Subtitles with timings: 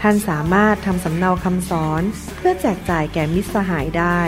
[0.00, 2.02] ท่านสามารถทำสำเนาคำสอน
[2.36, 4.20] เพื่อแจกจ่ายแก่มิตรสหายได้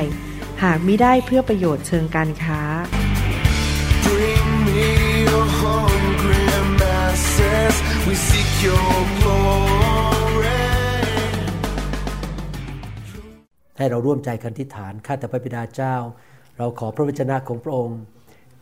[0.62, 2.61] หากมิได้เพื่อประโยชน์เชิงการค้า
[13.77, 15.97] ให้เราร่วมใจกันที่ฐาน ข้าแต่พระบิดาเจ้า
[16.59, 18.00] เราขอพระวจนะของพระองค์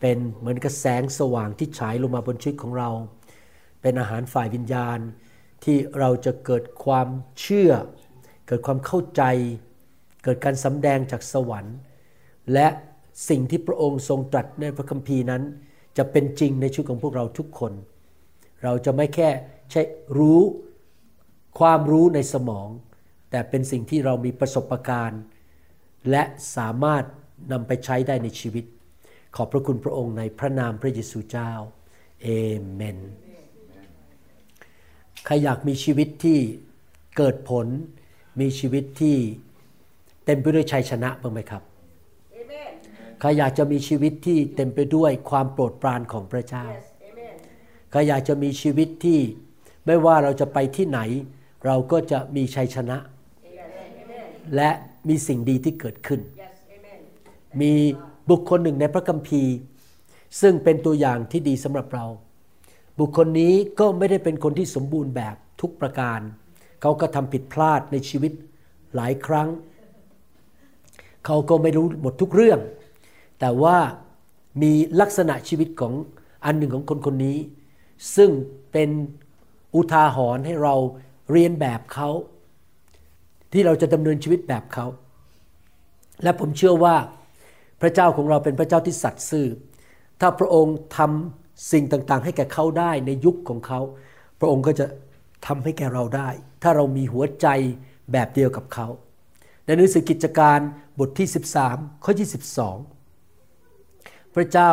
[0.01, 2.89] เป็นเหมือนกับแสงสว่างที่ฉายลงมาบนชีวิตของเรา
[3.81, 4.99] เป็นอาหารฝ่ายวิญญาณ
[5.63, 7.07] ที่เราจะเกิดความ
[7.39, 7.71] เชื่อ
[8.47, 9.23] เกิดความเข้าใจ
[10.23, 11.77] เกิดการสำแดงจากสวรรค์
[12.53, 12.67] และ
[13.29, 15.43] สิ่งที่พระองค์ทรงตรัสในพระคัมภีร์นั้น
[15.97, 17.73] จะเป็นจริงในชีวิตของพวกเราทุกคน
[18.63, 19.29] เราจะไม่แค่
[19.71, 19.81] ใช้
[20.17, 20.41] รู้
[21.59, 22.67] ความรู้ในสมอง
[23.31, 25.21] แต่เป็นสิ่งที่เรามีประสบการณ์
[26.09, 26.23] และ
[26.57, 27.03] สามารถ
[27.51, 28.65] นำไปใช้ได้ในชีวิต
[29.35, 31.51] ขอบพระคุณพระองค์ในพระนามพระเยซูเจ้า
[32.21, 32.27] เอ
[32.73, 32.97] เมน
[35.25, 36.39] ใครอยากมีชีวิตที่
[37.17, 37.67] เกิดผล
[38.39, 39.17] มีชีวิตที่
[40.25, 41.63] เต็มไปด้วยชัยชนะบ้างไหมครับ
[43.19, 46.65] ใครอยากจะมีชีวิตที่เต็มไปด้วยความโปรดปรานของพระเจ้า
[47.91, 49.19] ใครอยากจะมีชีวิตที่
[49.85, 50.99] ไม่ว่าเราจะไปที่ไหน
[51.65, 52.97] เราก็จะมีชัยชนะ
[54.55, 54.69] และ
[55.07, 56.19] มีสิ่งดีที่เกิดขึ้น
[57.61, 57.73] มี
[58.29, 59.53] บุคคลหนึ่งในพระคัมภีร์
[60.41, 62.05] ซึ่งเป็นตัวอย่างที่ดีสำหรับเรา
[62.99, 66.19] บุคคลนี้ก็ไม่ได้เป็นคนที่สมบูรณ์แบบทุกประการ
[66.81, 68.31] เขาก็ทำผิดพลาดในชีวิต
[68.95, 69.49] หลายครั้ง
[71.25, 72.59] เขาก็ไม่รู้หมดทุกเรื่อง
[73.39, 73.77] แต่ว่า
[74.61, 75.93] มีลักษณะชีวิตของ
[76.45, 77.37] อันหนึ่งของคนคนนี้
[78.15, 78.29] ซึ่ง
[78.71, 78.89] เป็น
[79.75, 80.75] อุทาหรณ์ให้เรา
[81.31, 82.09] เรียนแบบเขา
[83.53, 84.85] ที่เราจะดำเนินชีวิตแบบเขา
[86.23, 86.95] และผมเชื่อว่า
[87.81, 89.47] พระเจ้าของเราเป็นพระเจ้าที่สัตย์ซื่อ
[90.21, 93.79] ถ้าพระองค์ทำ สิ่งต่างๆ ให้แก่เขาได้ในยุคของเขา
[94.39, 94.85] พระองค์ก็จะ
[95.45, 96.29] ทำให้แก่เราได้
[96.61, 97.47] ถ้าเรามีหัวใจ
[98.11, 98.87] แบบเดียวกับเขา
[99.65, 100.59] ในหนังสือกิจการ
[100.99, 101.27] บทที่
[101.65, 102.13] 13 ข้อ
[103.27, 104.71] 22 พระเจ้า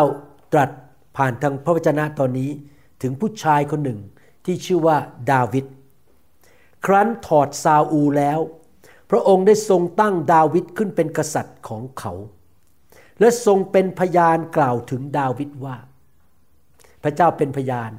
[0.53, 0.71] ตรัส
[1.17, 2.51] ผ่านทางพระวจนะตอนนี้
[3.03, 4.01] ถึงผู้ชายคนหนึ่ง
[4.45, 4.97] ที่ชื่อว่า
[5.33, 5.65] ดาวิด
[6.87, 8.39] ครั้นถอดซาอูแล้ว
[9.11, 12.13] พระองค์ได้ทรงตั้งดาวิดขึ้นเป็นกษัตริย์ของเขา
[13.21, 15.77] และทรงเป็นพยานกล่าวถึงดาวิดว่า
[17.07, 17.91] พระเจ้าเป็นพยาน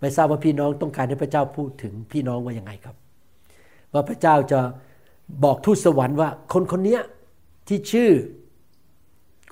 [0.00, 2.96] ไม่ทราบว่าพี่น้องต้องการให้พระเจ้าพูดถึงพี่น้องว่ายังไงครับ
[3.92, 4.60] ว่าพระเจ้าจะ
[5.44, 6.98] บอกทูตสวรรค์ว่า คนคนนี้
[7.68, 8.10] ที่ชื่อ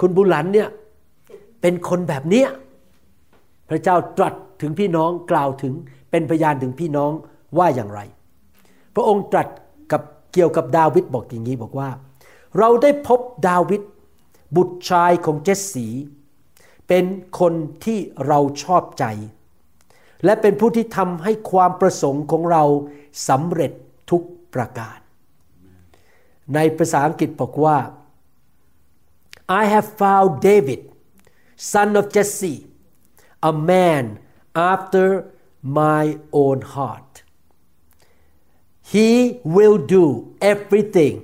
[0.00, 0.68] คุณบุหลันเนี่ย
[1.60, 2.48] เป็นคนแบบเนี้ย
[3.70, 5.74] พระเจ้าตรัสถึงพี่น้องกล่าวถึง
[6.10, 7.12] เป็นพยานถึงพี่น้อง
[7.58, 8.00] ว่าอย่างไร
[8.94, 9.48] พระองค์ตรัส
[9.92, 11.88] กับเกี่ยวกับดาวิดบอกอย่างนี้บอกว่า
[12.58, 13.82] เราได้พบดาวิด
[14.56, 15.86] บุตรชายของเจสสี
[16.90, 17.06] เป็น
[17.40, 19.04] คนที่เราชอบใจ
[20.24, 22.64] และเป็นผู้ที่ทำให้ความประสงค์ของเรา
[23.28, 23.72] สำเร็จ
[24.10, 24.22] ทุก
[24.54, 24.98] ประการ
[26.54, 27.78] ในภาษาอังกฤษบอกว่า
[29.60, 30.80] I have found David
[31.72, 32.56] son of Jesse
[33.50, 34.04] a man
[34.72, 35.06] after
[35.80, 36.04] my
[36.42, 37.12] own heart
[38.92, 39.10] he
[39.54, 40.04] will do
[40.52, 41.14] everything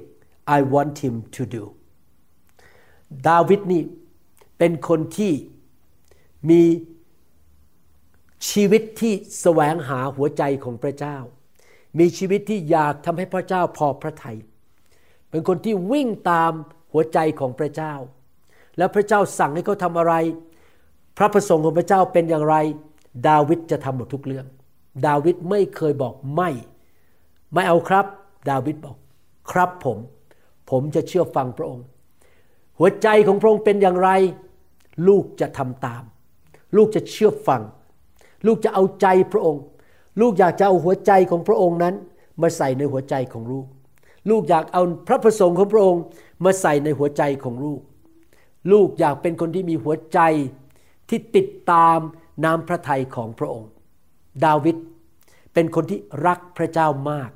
[0.57, 1.65] I want him to do
[3.29, 3.83] ดาวิดนี่
[4.59, 5.33] เป็นคนที่
[6.51, 6.63] มี
[8.51, 11.17] ชีวิตที่แสวงหาหัวใจของพระเจ้า
[11.99, 14.39] มีชีวิตที่อยากทำให้พระเจ้าพอพระทยัย
[15.31, 16.53] เป็นคนที่วิ่งตาม
[16.93, 17.95] หัวใจของพระเจ้า
[18.79, 20.15] แล้วพระเจ้าสั่งให้เขาทำอะไร
[21.17, 22.57] พระประสงค์ของพระเจ้าเป็นอย่างไร
[23.29, 24.47] ดาวิดจะทำหมดทุกเรื่อง
[25.07, 26.51] ดาวิดไม่เคยบอกไม่
[27.53, 28.07] ไม่เอาครับ
[28.51, 28.97] ดาวิดบอก
[29.53, 29.99] ครับผม
[30.71, 31.85] ผมจะเชื่อฟังพระองค์
[32.79, 34.11] หัวใจของพระองค์เป็นอย่างไร
[35.09, 36.03] ลูกจะทำตาม
[36.77, 37.63] ลูกจะเชื่อฟัง
[38.47, 39.63] ลูกจะเอาใจพระองค์
[40.21, 41.95] ลูกอยากจะเอาหัวใจของพระองค์นั้น
[42.41, 43.67] มาใส่ในหัวใจของลูก
[44.31, 46.03] ลูกอยากเอาพระประสงค์ของพระองค์
[46.45, 47.81] มาใส่ในหัวใจของลูก
[48.73, 50.21] ลูกอยากเป็นคนที่มีหัวใจ
[51.09, 51.99] ที่ติดตาม
[52.45, 53.71] น้ำพระทัยของพระองค์
[54.45, 54.77] ดาวิด
[55.55, 57.31] เป็นคนที่รักพระเจ้ามาก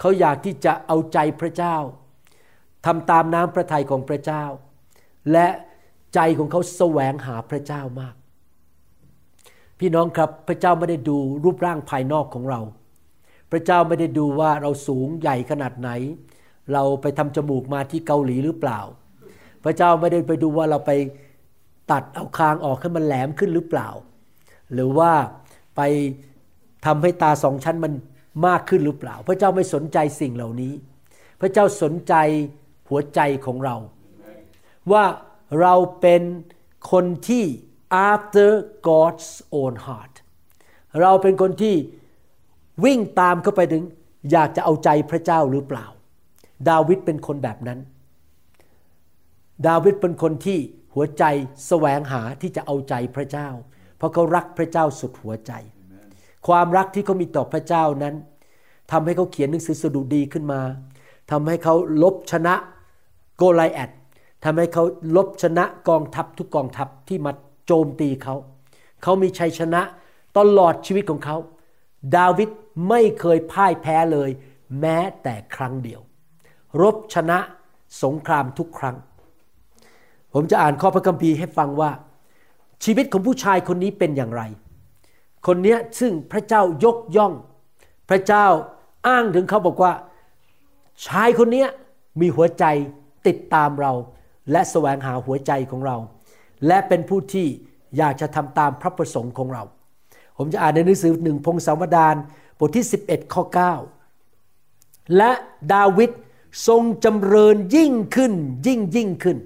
[0.00, 1.76] เขาอยากที่จะเอาใจพระเจ้า
[2.86, 4.44] ทำตามน้ำพระทัยของพระเจ้า
[5.32, 5.48] และ
[6.14, 8.14] ใจของเขาแสวงหาพระเจ้ามาก
[9.78, 12.60] พี่น้องครับพระเจ้าไม่ได้ดูรูปร่างภายนอกของเรา
[13.50, 15.90] พระเจ้าไม่ได้ดูว่าเราสูงใหญ่ขนาดไหน
[16.72, 18.80] เราไปทำจมูกมาที่เกาหลีหรือเปล่า
[19.64, 20.92] พระเจ้าไม่ได้ไปดูว่าเราไป
[21.90, 23.88] ตัดเอาคางออกให้มันแหลมขึ้นหรือเปล่า
[24.72, 25.12] หรือว่า
[25.76, 25.80] ไป
[26.86, 27.92] ทำให้ตาสองชั้นมัน
[28.46, 30.72] มากขึ้นหรือเปล่า พระเจ้าไม่สนใจสิ่งเหล่านี้
[31.40, 32.14] พระเจ้าสนใจ
[32.88, 33.76] หัวใจของเรา
[34.92, 35.04] ว่า
[35.60, 36.22] เราเป็น
[36.90, 37.44] คนที่
[38.10, 38.48] after
[38.88, 39.28] God's
[39.60, 40.14] own heart
[41.00, 41.74] เราเป็นคนที่
[42.84, 43.82] วิ่งตามเข้าไปถึง
[44.32, 45.86] อยากจะเอาใจพระเจ้าหรือเปล่า
[46.68, 47.78] ดาวิดเป็นคนแบบนั้น
[49.66, 50.58] ดาวิดเป็นคนที่
[50.94, 51.24] หัวใจ
[51.66, 53.48] แสวงหาที่จะเอาใจพระเจ้า
[53.96, 55.52] เพราะเขารักพระเจ้าสุดหัวใจ
[56.46, 58.14] ความรักที่เขามีต่อพระเจ้านั้น
[58.92, 60.60] ทำให้เขาเขียนหนังสือสดุดีขึ้นมา
[61.30, 62.54] ทำให้เขาลบชนะ
[63.36, 63.90] โกไลแอด
[64.44, 64.84] ทำให้เขา
[65.16, 67.32] ลบชนะกองทัพทุกกองทัพที่มา
[67.66, 68.34] โจมตีเขา
[69.02, 69.82] เขามีชัยชนะ
[70.38, 71.36] ตลอดชีวิตของเขา
[72.16, 72.48] ดาวิด
[72.88, 74.30] ไม่เคยพ่ายแพ้เลย
[74.80, 76.00] แม้แต่ครั้งเดียว
[76.82, 77.38] รบชนะ
[78.02, 78.96] สงครามทุกครั้ง
[80.32, 81.90] ผมจะอ่านข้อพระคัมภีร์ให้ฟังว่า
[82.84, 84.42] ชีวิตของผู้ชายคนนี้เป็นอย่างไร
[85.46, 87.32] คนเนี้ยซึ่งพระเจ้ายกย่อง
[88.08, 88.46] พระเจ้า
[89.06, 89.92] อ้างถึงเขาบอกว่า
[91.06, 91.68] ชายคนเนี้ย
[92.20, 92.64] มีหัวใจ
[93.26, 93.92] ติดตามเรา
[94.50, 95.96] และแสวงหาหัวใจของเรา
[96.66, 97.46] และเป็นผู้ที่
[97.96, 99.62] อยากจะทำตามพระประสงค์ของเรา
[100.38, 102.14] ผมจะอ่านในหนังสือหนึ่งพงศาวดาร
[102.58, 103.42] บทที่ 11 ข้อ
[104.30, 105.32] 9 และ
[105.74, 106.10] ดาวิด
[106.68, 108.32] ทรงจำเริญยิ่งขึ้น
[108.66, 109.38] ยิ่งยิ่งขึ้น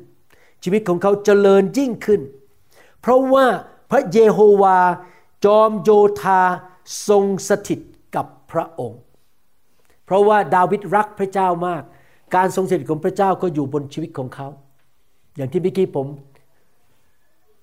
[0.62, 2.20] ชีวิตของเขาเจริญยิ่งขึ้น
[3.00, 3.46] เพราะว่า
[3.90, 4.78] พระเยโฮวา
[5.44, 5.90] จอมโย
[6.22, 6.42] ธา
[7.08, 7.80] ทรงสถิต
[8.14, 9.00] กับพระองค์
[10.04, 11.82] เพราะว่าดาวิดรักพระเจ้ามาก
[12.36, 14.48] การทรงสถิตของพระเจ้าก็อยู่บนชีวิตของเขา
[15.36, 16.06] อย่างที่เมื่อกี้ผม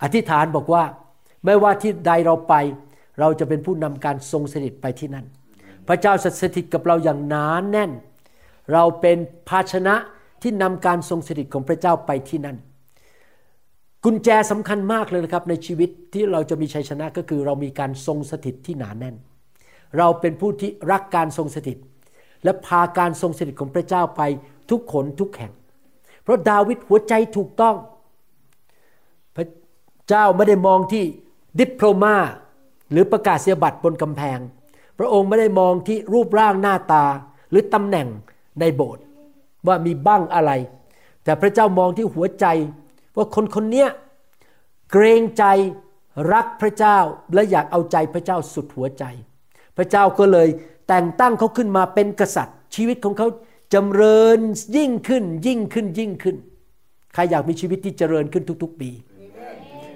[0.04, 0.84] อธิษฐานบอกว่า
[1.46, 2.54] ไม่ว่าที่ใดเราไป
[3.20, 5.26] เราจะเป็นผู้นำการทรงสถิตไปที่นั่น
[5.88, 7.92] พระเจ้าสถิตกับเราอย่างหนานแน่น
[8.74, 9.18] เราเป็น
[9.50, 9.96] ภาชนะ
[10.42, 12.58] ที่นำการทรงสถิตของพระเจ้าไปที่นั่น
[14.04, 19.16] กุญแจสำคัญมากเลยนะครับในชีวิตที่เราจะมีชัยชนะก็คือเรามีการทรงสถิตที่หนาแน่น
[19.98, 21.78] เราเป็นผู้ที่รักการทรงสถิต
[22.44, 24.22] และพาการทรงสถิตของพระเจ้าไป
[24.70, 25.52] ทุกขนทุกแห่ง
[26.24, 27.76] เพราะดาวิดหัวใจถูกต้อง
[30.10, 31.04] เจ้าไม่ได้มองที่
[31.60, 32.16] ดิปโลมา
[32.92, 34.40] หรือประกาศเสียบัตรบนกำแพง
[34.98, 37.06] พระองค์ไม่ได้มองที่รูปร่างหน้าตา
[37.50, 38.07] หรือตำแหน่ง
[38.60, 39.04] ในโบสถ์
[39.68, 40.52] ว่ามีบ้างอะไร
[41.24, 42.46] แต่พระเจ้ามองที่หัวใจ
[43.18, 43.90] ว่าคนคนเนี้ย
[44.92, 45.44] เกรงใจ
[46.34, 46.98] รักพระเจ้า
[47.34, 49.04] และอยากเอาใจพระเจ้าสุดหัวใจ
[49.78, 50.48] พระเจ้าก็เลย
[50.88, 53.28] แต่งตั้งเขาขึ้นมาเป็นกษัตริย์ ชีวิตของเขา
[53.74, 54.40] จำเริญ
[54.75, 56.36] ยิ่งขึ้นยิ่งขึ้นยิ่งขึ้น
[57.13, 58.90] ใครอยากมีชีวิตที่เจริญขึ้นทุก ๆ ปี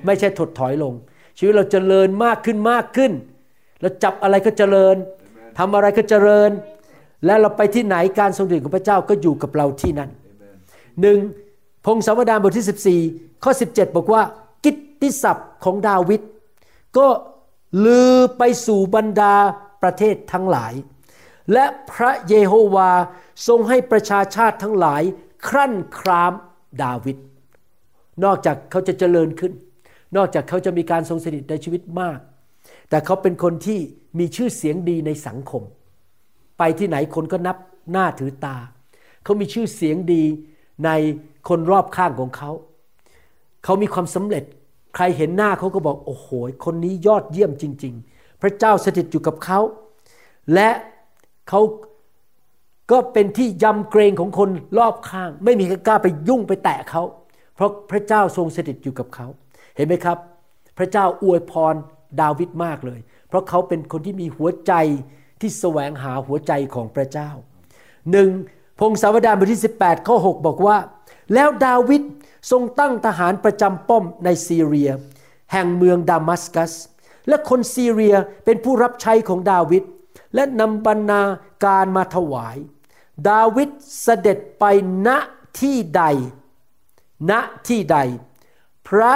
[0.06, 0.94] ไม่ใช่ถดถอยลง
[1.38, 3.12] ชีวิตเราเจริญมากขึ้นมากขึ้น
[3.82, 4.96] เราจับอะไรก็เจริญ
[5.58, 6.52] ทำอะไรก็เจริญ
[7.26, 10.10] และเราไปที่ไหนการทรงสถิตของพระเจ้าก็อยู่กับเราที่นั่น
[11.02, 11.18] หนึ่ง
[11.86, 14.22] พงศาวดารบทที่ 14 ข้อ 17 บอกว่า
[14.64, 16.22] กิตติศัพท์ของดาวิด
[16.98, 17.08] ก็
[17.86, 19.36] ลือไปสู่บรรดา
[19.82, 20.74] ประเทศทั้งหลาย
[21.54, 22.92] และพระเยโฮวา
[23.48, 25.02] ทรงให้ประชาชาติทั้งหลาย
[25.48, 26.34] ครั่นคราม
[26.84, 27.18] ดาวิด
[28.24, 29.52] นอกจากเขาจะเจริญขึ้น
[30.16, 32.20] นอกจากเขาจะมีการทรงสถิตในชีวิตมาก
[32.90, 33.80] แต่เขาเป็นคนที่
[34.20, 35.64] มีชื่อเสียงดีในสังคม
[36.58, 37.58] ไปที่ไหนคนก็นับ
[37.92, 38.56] หน้าถือตา
[39.24, 40.24] เขามีชื่อเสียงดี
[40.86, 40.90] ใน
[41.50, 42.52] คนรอบข้างของเขา
[43.64, 44.44] เขามีความสำเร็จ
[44.96, 46.28] ใครเห็นหน้าเขาก็บอกโอ้โห
[46.66, 49.60] คนนี้ยอดเยี่ยมจริง ๆ พระเจ้าสถิตอยู่กับเขา
[50.54, 50.70] และ
[51.50, 51.62] เขา
[52.92, 57.04] ก็เป็นที่ยำเกรงของคนรอบข้าง ไม่มีใครกล้าไปยุ่งไปแตะเขา
[57.56, 59.28] เพราะพระเจ้าทรงสถิตอยู่กับเขา
[59.80, 60.18] เห็นไหมครับ
[60.78, 61.76] พระเจ้าอวยพร
[62.22, 64.74] ดาวิดมากเลย เพราะเขาเป็นคนที่มีหัวใจ
[65.42, 67.30] ที่แสวงหาหัวใจของพระเจ้า
[68.12, 68.30] หนึ่ง
[68.80, 70.78] พงศาวดารบทที่ 18 ข้อ 6 บอกว่า
[71.34, 72.04] แล้วดาวิด
[72.52, 74.92] ทรงตั้งทหารประจำป้อมในซีเรีย
[75.52, 76.72] แห่งเมืองดามัสกัส
[77.28, 79.84] และคนซีเรียเป็นผู้รับใช้ของดาวิด
[80.36, 81.22] และนำบรรณา
[81.66, 82.58] การมาถวาย
[83.30, 83.70] ดาวิด
[84.02, 84.64] เสด็จไป
[85.08, 85.10] ณ
[85.60, 86.04] ที่ใด
[87.32, 87.34] ณ
[87.68, 87.98] ที่ใด
[88.88, 89.14] พระ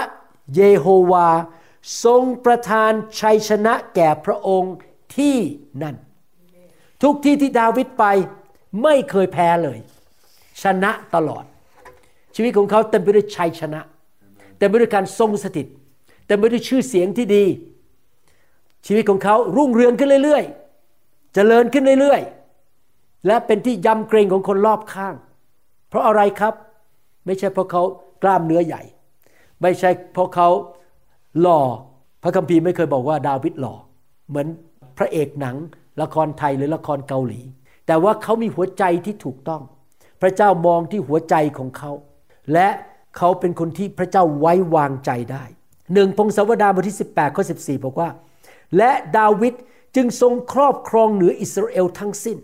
[0.56, 1.30] เยโฮวา
[2.04, 4.76] ทรงประทานชัยชนะแก่พระองค์
[5.16, 5.38] ที่
[5.84, 5.96] นั่น
[7.04, 8.06] ทุกที่ที่ดาวิดไป
[8.84, 9.80] ไม่เคยแพ้เลย
[10.64, 11.44] ชนะตลอด
[12.36, 13.82] ชีวิตของเขาเต็มไปด้วยชัยชนะ
[14.58, 15.68] เต็มไปด้วยการทรงสถิต
[16.28, 17.46] เต็มไปด้วยชื่อเสียงที่ดี
[18.86, 25.16] ชีวิตของเขารุ่งเรืองขึ้นเรื่อยๆเจริญขึ้นเรื่อยๆ และเป็นที่ยำเกรงของคนรอบข้าง
[25.90, 26.54] เพราะอะไรครับ
[27.26, 27.84] ไม่ใช่เพราะเขา
[28.24, 28.82] กล้ามเนื้อใหญ่
[29.63, 30.50] ไม่ใช่เพราะเขา
[31.41, 31.62] หล่อ
[32.24, 33.75] พระคัมภีร์ไม่เคยบอกว่าดาวิดหล่อ
[34.29, 34.48] เหมือน
[34.98, 35.55] พระเอกหนัง
[36.01, 37.41] ละครไทยหรือละครเกาหลี
[37.88, 39.62] แต่ว่าเขามีหัวใจที่ถูกต้อง
[40.22, 41.91] พระเจ้ามองที่หัวใจของเขา
[42.53, 42.67] และ
[43.17, 45.43] เขาเป็นคนที่พระเจ้าไว้วางใจได้
[45.93, 48.10] หนึ่งพงศาวดารบทที่ 18ข้อ14 บอกว่า
[48.77, 49.53] และดาวิด
[49.96, 52.38] จึงทรงครอบครองเหนืออิสราเอลทั้งสิ้น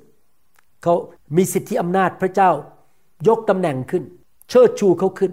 [0.84, 0.96] เขา
[1.36, 2.52] มีสิทธิอำนาจพระเจ้า
[3.28, 4.04] ยกตำแหน่งขึ้น
[4.50, 5.32] เชิดชูเขาขึ้น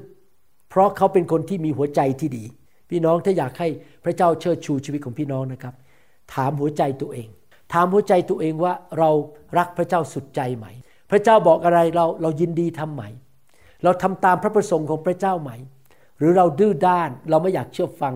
[0.79, 2.45] ราะเขาเป็นคนที่มีหัวใจที่ดี
[2.91, 3.69] พี่น้องถ้าอยากให้
[4.05, 5.75] พระเจ้าเชิดชูชีวิตของพี่น้องนะครับ
[6.35, 7.29] ถามหัวใจตัวเอง
[7.73, 9.11] ถามหัวใจตัวเองว่าเรา
[9.59, 10.67] รักพระเจ้าสุดใจไหม
[11.11, 13.03] พระเจ้าบอกอะไรเราเรายินดีทำไหม
[13.85, 15.51] เราทำตามพระประสงค์ของพระเจ้าไหม
[16.19, 18.15] หรือเราดื้อด้านเราไม่อยากเชื่อฟัง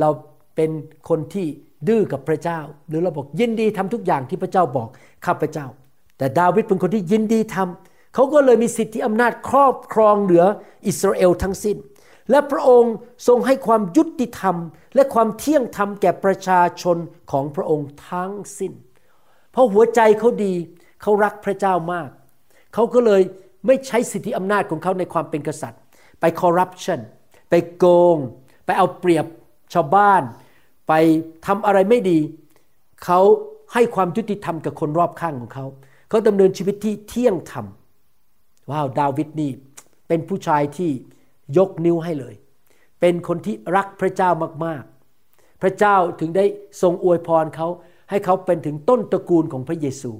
[0.00, 0.08] เรา
[0.56, 0.70] เป็น
[1.08, 1.46] คนที่
[1.88, 4.88] ดื้อกับพระเจ้า หรือเราบอกยินดีทำทุกอย่างที่พระเจ้าบอก
[5.26, 5.66] ข้าพระเจ้า
[6.18, 10.44] แต่ดาวิดเป็นคนที่ยินดีทำ เขาก็เลยมีสิทธิอำนาจครอบครองเหนือ
[10.86, 11.76] อิสราเอลทั้งสิ้น
[12.30, 12.94] และพระองค์
[13.26, 14.56] ทรงให้ความยุติธรรม
[14.94, 16.96] และความเที่ยงธรรมแก่ประชาชน
[17.30, 18.72] ของพระองค์ทั้งสิ้น
[19.52, 20.52] เพราะหัวใจเขาดี
[21.02, 22.08] เขารักพระเจ้ามาก
[22.74, 23.22] เขาก็เลย
[23.66, 25.80] ไม่ใช้สิทธิอำนาจของเขาในความเป็นกษัตริย์
[26.20, 27.00] ไปคอร์รัปชัน
[27.50, 28.18] ไปโกง
[28.64, 29.26] ไปเอาเปรียบ
[29.72, 30.22] ชาวบ้าน
[30.88, 30.92] ไป
[31.46, 32.18] ทำอะไรไม่ดี
[33.04, 33.20] เขา
[33.72, 35.66] ให้ความยุติธรรมกับคนรอบข้างของเขา
[36.08, 37.66] เขาดำเนินชีวิตที่เที่ยงธรรม
[38.70, 39.50] ว้าวดาวิดนี่
[40.08, 40.90] เป็นผู้ชายที่
[41.58, 42.34] ยกนิ้วให้เลย
[43.00, 44.30] เป็นคนที่รักพระเจ้า
[44.64, 46.44] มากๆ พระเจ้าถึงได้
[46.82, 47.68] ทรงอวยพรเขา
[48.10, 50.12] ให้เขาเป็นถึงต้นตระกูลของพระเยซู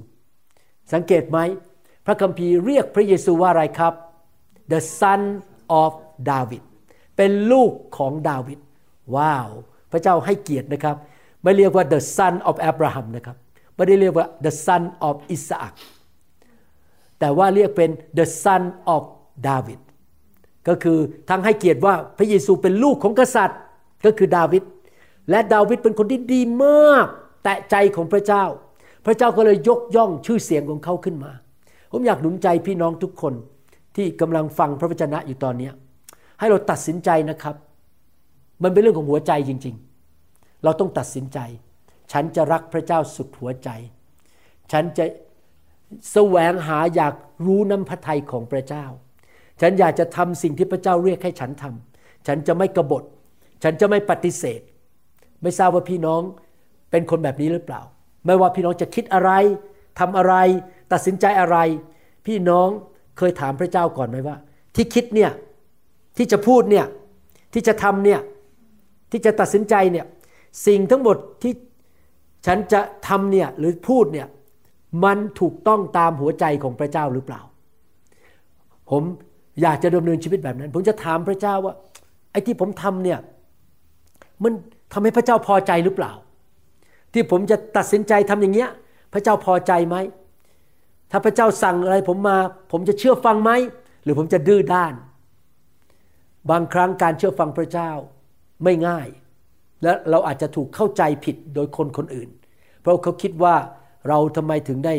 [0.93, 1.39] สังเกตไหม
[2.05, 3.93] พระคัมภีร์เรียกพระเยซูว่าอะไรครับ
[4.71, 5.21] the son
[5.81, 5.91] of
[6.29, 6.63] David
[7.17, 8.59] เป็นลูกของดาวิด
[9.15, 9.49] ว้าว
[9.91, 10.95] พระเจ้าให้เกียรตินะครับ
[11.43, 13.37] ไม่เรียกว่า the son of Abraham นะครับ
[13.75, 15.73] ไม่ได้เรียกว่า the son of Isaac
[17.19, 18.63] แต่ว่าเรียกเป็น the son
[18.95, 19.03] of
[19.47, 19.79] David
[20.67, 20.97] ก็คือ
[21.29, 23.59] ทั้งให้เกียรติว่าพระเยซูเป็นลูกของกษัตริย์
[24.05, 24.63] ก็คือดาวิด
[25.29, 27.07] และดาวิดเป็นคนที่ดีมาก
[27.43, 28.43] แตะใจของพระเจ้า
[29.05, 31.31] พระเจ้าก็เลยยกย่องชื่อเสียงของเขาขึ้นมา
[31.91, 33.33] ผมอยากหนุนใจพี่น้องทุกคน
[33.95, 35.69] ที่กำลังฟังพระวจนะอยู่ตอนนี้
[36.39, 37.55] ให้เราตัดสินใจนะครับ
[38.63, 39.75] มันเป็นเรื่องของหัวใจจริง
[40.19, 41.39] ๆ เราต้องตัดสินใจ
[42.11, 43.69] ฉันจะรักพระเจ้าสุดหัวใจ
[44.71, 45.05] ฉันจะ
[46.11, 47.13] แสวงหาอยาก
[47.45, 48.85] รู้น้ำพระทัยของพระเจ้า
[49.61, 53.03] ฉันอยากจะทำสิ่งที่พระเจ้าเรียกให้ฉันทำฉันจะไม่กบฏ
[53.63, 54.61] ฉันจะไม่ปฏิเสธ
[55.41, 56.21] ไม่ทราบว่าพี่น้อง
[56.91, 57.81] เป็นคนแบบนี้หรือเปล่า
[58.25, 59.31] ไม่ว่าพี่น้องจะคิดอะไร
[59.99, 60.35] ทำอะไร
[60.91, 61.57] ตัดสินใจอะไร
[62.25, 62.69] พี่น้อง
[63.17, 64.37] เคยถามพระเจ้าก่อนไหมว่า
[64.75, 65.31] ที่คิดเนี่ย
[66.17, 66.85] ที่จะพูดเนี่ย
[67.53, 68.19] ที่จะทำเนี่ย
[69.11, 70.05] ที่จะตัดสินใจเนี่ย
[70.67, 71.53] สิ่งทั้งหมดที่
[72.45, 74.27] ฉันจะทำเนี่ยหรือพูดเนี่ย
[75.03, 77.41] มันถูกต้องตามหัวใจของพระเจ้าหรือเปล่า
[78.91, 79.03] ผม
[79.61, 81.73] อยากจะดำเนินชีวิตแบบนั้น ผมจะถามพระเจ้าว่า
[82.31, 83.19] ไอ้ที่ผมทำเนี่ย
[84.43, 84.53] มัน
[84.93, 86.11] ทำให้พระเจ้าพอใจหรือเปล่า
[87.13, 88.69] ที่ผมจะตัดสินใจทำอย่างเงี้ย
[89.13, 89.95] พระเจ้าพอใจไหม
[91.11, 92.37] ถ้าพระเจ้าสั่งอะไรผมมา
[92.71, 93.51] ผมจะเชื่อฟังไหม
[94.03, 94.93] หรือผมจะดื้อด้าน
[96.49, 97.91] บางครั้งการเชื่อฟังพระเจ้า
[98.63, 99.07] ไม่ง่าย
[99.83, 102.29] และเราอาจจะถูกเข้าใจผิดโดยคนคนอื่น
[102.81, 103.55] เพราะเขาคิดว่า
[104.07, 104.95] เราทำไมถึงได้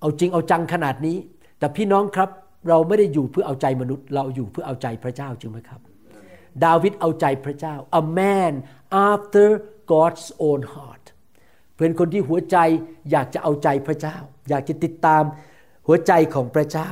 [0.00, 1.16] เอาจริงเอาจังขนาดนี้
[1.58, 2.28] แต่พี่น้องครับ
[2.68, 5.80] เราไม่ได้อยู่เพื่อเอาใจมนุษย์ เราอยู่เพื่อเอาใจพระเจ้าจริงไหมครับ
[6.64, 8.52] ดาวิดเอาใจพระเจ้า a man
[9.10, 9.48] after
[9.92, 11.04] God's own heart
[11.78, 12.56] เป็นคนที่หัวใจ
[13.10, 14.16] อยากจะเอาใจพระเจ้า
[14.48, 15.22] อยากจะติดตาม
[15.86, 16.90] หัวใจของพระเจ้า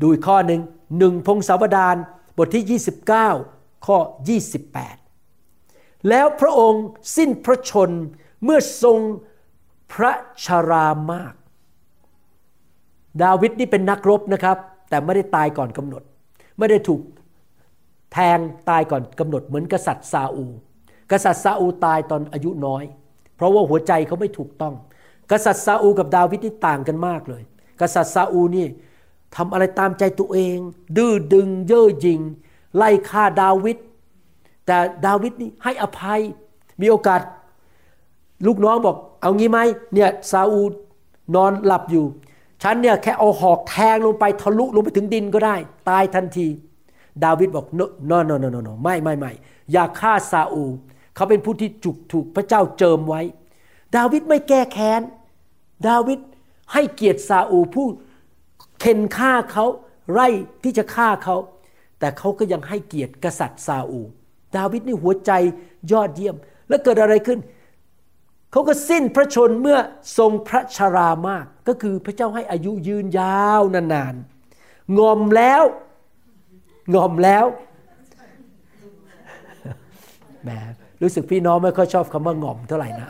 [0.00, 0.60] ดูอีกข้อหนึ่ง
[0.98, 1.96] หนึ่งพงศาวดาร
[2.36, 2.80] บทที่
[3.34, 3.98] 29 ข้อ
[4.82, 6.84] 28 แล้วพระองค์
[7.16, 7.90] สิ้นพระชน
[8.44, 8.98] เมื่อทรง
[9.92, 10.12] พระ
[10.44, 11.34] ชรามาก
[13.22, 14.56] ดาวิดนี่เป็นนักรบนะครับ
[14.88, 16.02] แต่ไม่ได้ตายก่อนกำหนด
[16.58, 17.00] ไม่ได้ถูก
[18.12, 18.38] แทง
[18.70, 20.46] ตายก่อนกำหนดเหมือนกษัตริย์ซาอู
[21.12, 22.84] กษัตริย์ซาอูตายตอนอายุน้อย
[23.36, 24.74] เพราะว่าหัวใจเขาไม่ถูกต้อง
[25.30, 27.42] กษัตริย์ซาอูกับดาวิดนี่ต่างกันมากเลย
[27.80, 28.66] กษัตริย์ซาอูนี่
[29.36, 30.58] ทำอะไรตามใจตัวเอง
[30.96, 32.20] ดื้อดึงเย่อหยิ่ง
[32.76, 33.78] ไล่ฆ่าดาวิด
[34.66, 34.76] แต่
[35.06, 36.20] ดาวิดนี่ให้อภัย
[36.80, 37.20] มีโอกาส
[38.46, 39.60] ลูกน้องบอก เอางี้ไหม
[39.94, 40.62] เนี่ยซาอู
[41.34, 42.04] นอนหลับอยู่
[42.62, 45.56] ฉันเนี่ยแค่เอาหอกแทงลงไปทะลุลงไปถึงดินก็ได้
[45.88, 46.46] ตายทันที
[47.24, 49.32] ดาวิดบอก no no no no no no ไม่ไม่ไม่
[49.72, 50.64] อย่าฆ่าซาอู
[51.14, 53.22] เขาเป็นผู้ที่จุกถูกพระเจ้าเจิมไว้
[53.96, 55.02] ดาวิดไม่แก้แค้น
[55.88, 56.18] ดาวิด
[56.72, 57.86] ให้เกียรติซาอูผู้
[58.80, 59.64] เข็นฆ่าเขา
[60.12, 60.28] ไล่
[60.62, 61.36] ที่จะฆ่าเขา
[61.98, 64.00] แต่เขาก็ยังให้เกียรติกษัตริย์ซาอู
[64.56, 65.32] ดาวิดนี่หัวใจ
[65.92, 66.36] ยอดเยี่ยม
[66.68, 67.40] แล้วเกิดอะไรขึ้น
[68.50, 69.78] เขาก็สิ้นพระชนเมื่อ
[70.18, 75.62] ทรงพระชรามาก ก็คือพระเจ้าให้อายุยืนยาวนานๆ งอมแล้ว
[76.94, 77.46] งอมแล้ว
[80.42, 80.50] แหม
[81.02, 83.08] รู้สึกพี่น้องไม่ค่อยชอบคำว่างอมเท่าไหร่นะ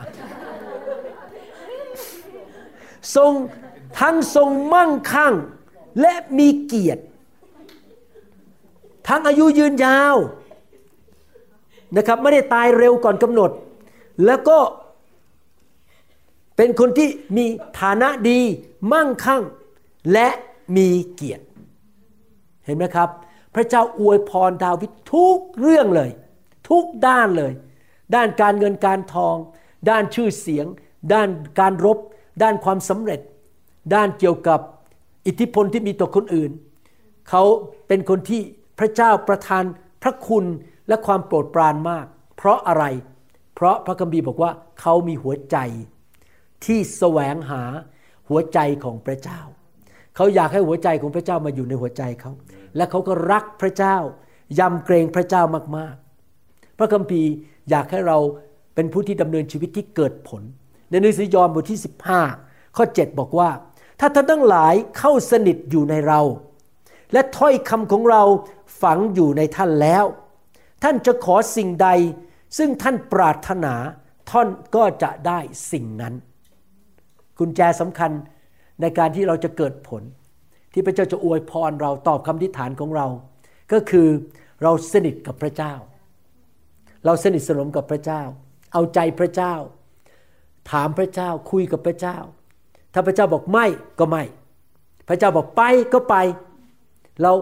[3.15, 3.31] ทรง
[3.99, 5.33] ทั้งทรงมั่งคั่ง
[6.01, 7.03] และมีเกียรติ
[9.07, 10.15] ทั้งอายุยืนยาว
[11.97, 13.51] นะครับไม่ได้ตายเร็วก่อนกำหนด
[14.25, 14.57] แล้วก็
[16.57, 17.45] เป็นคนที่มี
[17.81, 18.39] ฐานะดี
[18.93, 19.43] มั่งคั่ง
[20.13, 20.27] และ
[20.75, 21.45] มีเกียรติ
[22.65, 23.09] เห็นไหมครับ
[23.55, 26.09] พระเจ้าอวยพรดาวิดทุกเรื่องเลย
[26.69, 27.53] ทุกด้านเลย
[28.15, 29.35] ด้านการเงินการทอง
[29.89, 30.65] ด้านชื่อเสียง
[31.13, 31.97] ด้านการรบ
[32.43, 33.19] ด้านความสำเร็จ
[33.93, 34.59] ด้านเกี่ยวกับ
[35.27, 36.51] อิทธิพลที่มีต่อคนอื่น
[37.29, 37.43] เขา
[37.87, 38.41] เป็นคนที่
[38.79, 39.63] พระเจ้าประทาน
[40.03, 40.45] พระคุณ
[40.87, 42.05] และความโปรดปรานมาก
[42.37, 42.83] เพราะอะไร
[43.55, 45.57] เพราะพระคัมภีร์บอกว่าเขามีหัวใจ
[46.65, 47.63] ที่แสวงหา
[48.29, 49.39] หัวใจของพระเจ้า
[50.15, 52.31] เขาอยากให้หัวใจของพระเจ้ามาอยู่ในหัวใจเขา
[52.75, 53.97] และเขาก็รักพระเจ้า
[54.59, 55.43] ยำเกรงพระเจ้า
[55.77, 57.31] มากๆ พระคัมภีร์
[57.69, 58.17] อยากให้เรา
[58.75, 60.41] เป็นผู้ที่ดำเนินชีวิตที่เกิดผล
[60.89, 61.79] ในหนังสือยอห์นบทที่
[62.27, 63.49] 15 ข้อ 7 บอกว่า
[63.99, 66.21] ถ้าท่านทั้งหลายเข้าสนิทอยู่ในเรา
[67.13, 68.23] และถ้อยคำของเรา
[68.81, 70.05] ฝังอยู่ในท่านแล้ว
[70.83, 71.89] ท่านจะขอสิ่งใด
[72.57, 73.73] ซึ่งท่านปรารถนา
[74.31, 75.39] ท่านก็จะได้
[75.71, 76.13] สิ่งนั้น
[77.39, 78.11] กุญแจสำคัญ
[78.81, 80.03] ในการที่เราจะเกิดผล
[80.73, 83.07] ที่พระเจ้าจะอวยพรเราตอบคำทิฐานของเรา
[83.71, 84.07] ก็คือ
[84.63, 85.73] เราสนิทกับพระเจ้า
[87.05, 88.21] เราสนิทสนมกับพระเจ้า
[88.73, 89.53] เอาใจพระเจ้า
[90.71, 92.17] ถามพระเจ้าคุยกับพระเจ้า
[92.93, 93.65] ถ้าพระเจ้าบอกไม่
[93.99, 94.23] ก็ไม่
[95.07, 95.61] พระเจ้าบอกไป
[95.93, 96.15] ก็ไป
[97.21, 97.33] เรา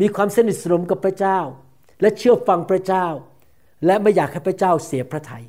[0.00, 1.38] มีความสนิทสนมกับพระเจ้า
[2.00, 3.06] และเชื่อฟังพระเจ้า
[3.86, 5.44] และไม่อยากให้พระเจ้าเสียพระทยัย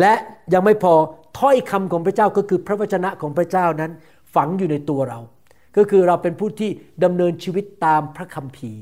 [0.00, 0.12] และ
[0.52, 0.94] ยังไม่พอ
[1.38, 3.92] ถ้อยคำของพระเจ้าก็คือพระวจนะของพระเจ้านั้น
[4.34, 5.20] ฝังอยู่ในตัวเรา
[5.76, 6.70] ก็คือเราเป็นผู้ที่
[7.04, 8.80] ดำเนินชีวิตตามพระคัมภีร์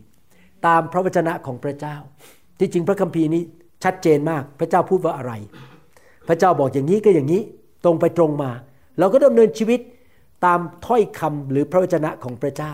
[0.66, 1.96] ตามพระวจนะของพระเจ้า
[2.58, 3.42] ที่จริงพระคัมภีร์นี้
[3.84, 5.32] ชัดเจนมากพระเจ้าพูดว่าอะไร
[6.28, 7.42] พระเจ้าบอกอย่างนี้ก็อย่างนี้
[7.84, 8.50] ตรงไปตรงมา
[8.98, 9.80] เราก็ดำเนินชีวิต
[10.44, 12.72] ตามถ้อยคำหรือพระวจนะของพระเจ้า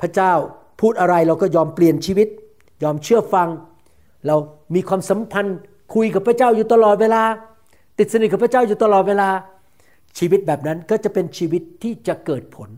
[0.00, 0.32] พระเจ้า
[0.80, 2.28] พูดอะไรเราก็ยอมเปลี่ยนชีวิต
[2.82, 3.48] ยอมเชื่อฟัง
[4.26, 4.36] เรา
[4.74, 5.58] มีความสัมพันธ์
[5.94, 7.22] คุยกับพระเจ้าอยู่ตลอดเวลา
[7.98, 9.28] ติดสนิทกับพระเจ้าอยู่ตลอดเวลา
[10.18, 12.68] ชีวิตแบบนั้นก็จะเป็นชีวิตที่จะเกิดผล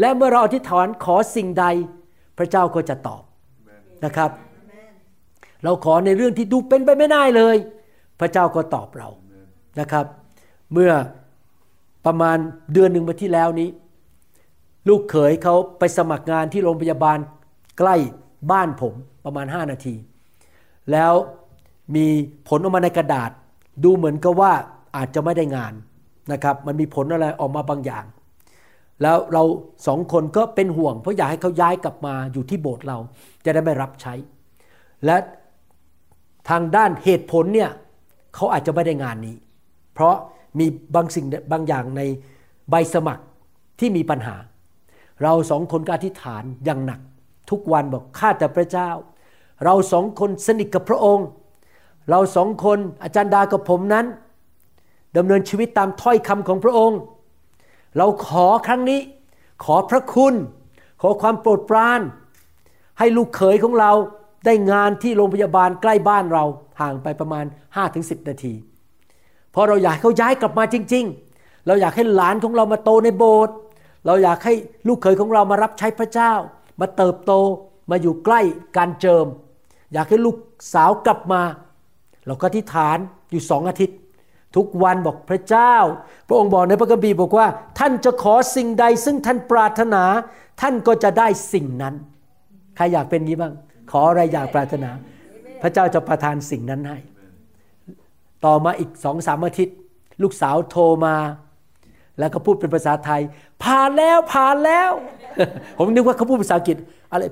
[0.00, 1.64] และเมื่อเราอธิษฐานขอสิ่งใด
[2.38, 3.22] พระเจ้าก็จะตอบ
[4.04, 4.30] นะครับ
[5.64, 7.56] เราขอในเรื่องที่ดูเป็นไปไม่ได้เลย
[8.20, 9.08] พระเจ้าก็ตอบเรา
[9.80, 10.06] นะครับ
[10.72, 10.92] เมื่อ
[12.06, 12.38] ประมาณ
[12.72, 13.68] เดือนหนึ่งมาที่แล้วนี้
[14.88, 17.18] ลูกเขยเขาไปสมัครงานที่โรงพยาบาล
[17.78, 17.96] ใกล้
[18.50, 19.94] บ้านผมประมาณ 5 นาที
[20.92, 21.12] แล้ว
[21.94, 22.06] มี
[22.48, 23.30] ผลออกมาในกระดาษ
[23.84, 24.52] ดูเหมือนกับว่า
[24.96, 25.72] อาจจะไม่ได้งาน
[26.32, 28.04] นะครับมันมีผลอะไรออกมาบางอย่าง
[29.02, 29.42] แล้วเรา
[29.86, 32.98] สองคนก็เป็นห่วง เพราะอยากให้เขาย้ายกลับมาอยู่ที่โบสถ์เรา
[33.44, 34.14] จะได้ไม่รับใช้
[35.04, 35.16] และ
[36.48, 37.70] ทางด้านเหตุผลเนี่ย
[38.34, 39.36] เขาอาจจะไม่ได้งานนี้
[39.94, 40.14] เพราะ
[40.58, 42.02] มีบางสิ่งบางอย่างใน
[42.70, 43.24] ใบสมัคร
[43.80, 44.36] ที่มีปัญหา
[45.22, 47.00] เราสองคนก็อธิษฐานอย่างหนัก
[47.50, 48.90] ทุกวันบอกข้าแต่พระเจ้า
[49.64, 51.26] เราสองคนสนิทกับพระองค์
[52.10, 54.06] เราสองคนอาจารย์ดากับผมนั้น
[55.16, 56.98] ดำเนินชีวิตตามถ้อยคำของพระองค์
[57.96, 59.00] เราขอครั้งนี้
[59.64, 60.34] ขอพระคุณ
[61.02, 62.00] ขอความโปรดปราน
[62.98, 63.92] ให้ลูกเขยของเรา
[64.44, 66.44] ได้งานที่โรงพยาบาลใกล้บ้านเรา
[66.80, 67.44] ห่างไปประมาณ
[67.86, 68.54] 5-10 นาที
[69.50, 71.04] เพราะเราอยากให้เขาย้ายกลับมาจริง
[71.36, 73.54] ๆ เราอยากให้หลานของเรามาโตในโบสถ์
[74.06, 74.54] เราอยากให้
[74.88, 76.32] ลูกเขยของเรามารับใช้พระเจ้า
[76.80, 77.32] มาเติบโต
[77.90, 78.40] มาอยู่ใกล้
[78.76, 79.26] การเจิม
[79.92, 80.36] อยากให้ลูก
[80.74, 81.42] สาวกลับมา
[82.26, 82.98] เราก็ที่ฐาน
[83.30, 83.98] อยู่สองอาทิตย์
[84.56, 85.74] ทุกวันบอกพระเจ้า
[86.26, 87.46] พระองค์บอกในพระคัมภีร์บอกว่า
[87.78, 90.04] ท่านจะขอสิ่งใด ซึ่งท่านปรารถนา
[90.60, 91.94] ท่านก็จะได้สิ่งนั้น
[92.76, 93.52] ใครอยากเป็นนี้บ้าง
[93.90, 94.90] ขออะไรอยากปรารถนา
[95.62, 96.98] พระเจ้าจะประทานสิ่งนั้นให้
[98.44, 99.76] ต่อมาอีกสองสามอาทิตย์
[100.22, 101.16] ลูกสาวโทรมา
[102.18, 103.22] แล้วก็พูดเป็นภาษาไทย
[103.62, 104.90] ผ่านแล้วผ่านแล้ว
[105.78, 106.76] ผมนึกว่าเขาพูดภาษาอังกฤษ
[107.10, 107.22] อะไร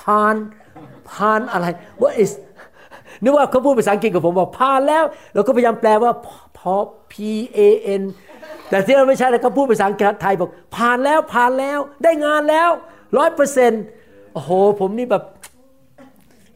[0.00, 0.34] ผ่าน
[1.10, 1.66] ผ่านอะไร
[2.00, 2.30] what is
[3.22, 5.04] นึกว่าเขาพูดภาษาอังกฤษกับผมบอกผ่านแล้ว
[5.34, 6.12] เราก็พยายามแปลว่า
[6.58, 6.74] พอ
[7.12, 7.14] P
[7.56, 7.60] A
[8.00, 8.02] N
[8.68, 12.70] แต่ที่เราไม่ใช่แล้วก็พูดภาษาอังกฤษไทยบอกผ่านแล้วผ่านแล้ว ได้งานแล้ว
[13.18, 13.82] ร้อยเปอร์เซ็นต์
[14.32, 14.50] โอ้โห
[14.80, 15.24] ผมนี่แบบ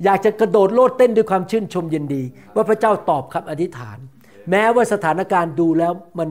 [0.05, 2.23] อยากจะกระโดดโลดเต้นด้วยความชื่นชมยินดี
[2.55, 3.99] ว่าพระเจ้าตอบคำอธิษฐาน
[4.51, 6.29] แม้ว่าสถานการณ์ดูแล้วมัน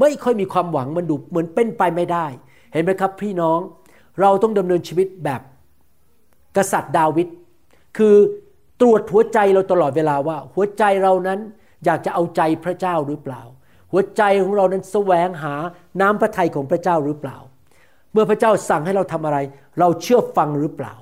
[0.00, 2.26] ไม่ค่อยมีความหวังมันดูเหมือนเป็นไปไม่ได้
[2.72, 3.58] เห็นไหมครับพี่น้อง
[4.20, 5.40] เราต้องดำเนินชีวิตแบบ
[6.56, 7.28] กษัตริย์ดาวิด
[7.96, 8.14] คือ
[8.80, 11.40] ตรวจหัวใจเราตลอดเวลาว่า หัวใจเรานั้น
[11.84, 13.42] อยากจะเอาใจพระเจ้าหรือเปล่า
[13.92, 15.54] หัวใจของเรานั้นแสวงหา
[16.00, 17.38] น้ำพระทัยของพระเจ้าหรือเปล่า
[18.12, 19.38] เมื่อพระเจ้าสั่งให้เราทำอะไร
[19.80, 20.94] เราเชื่อฟังหรือเปล่า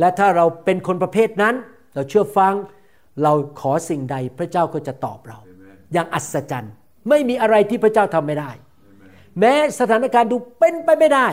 [0.00, 1.54] และถ้าเราเป็นคนประเภทนั้น
[1.94, 2.54] เราเชื่อฟัง
[3.22, 5.38] เราขอสิ่งใดพระเจ้าก็จะตอบเรา
[5.92, 6.72] อย่างอัศจรรย์
[7.08, 8.50] ไม่มีอะไรที่พระเจ้าทำไม่ได้
[9.38, 11.28] แม้สถานการณ์ดูเป็นไปไม่ได้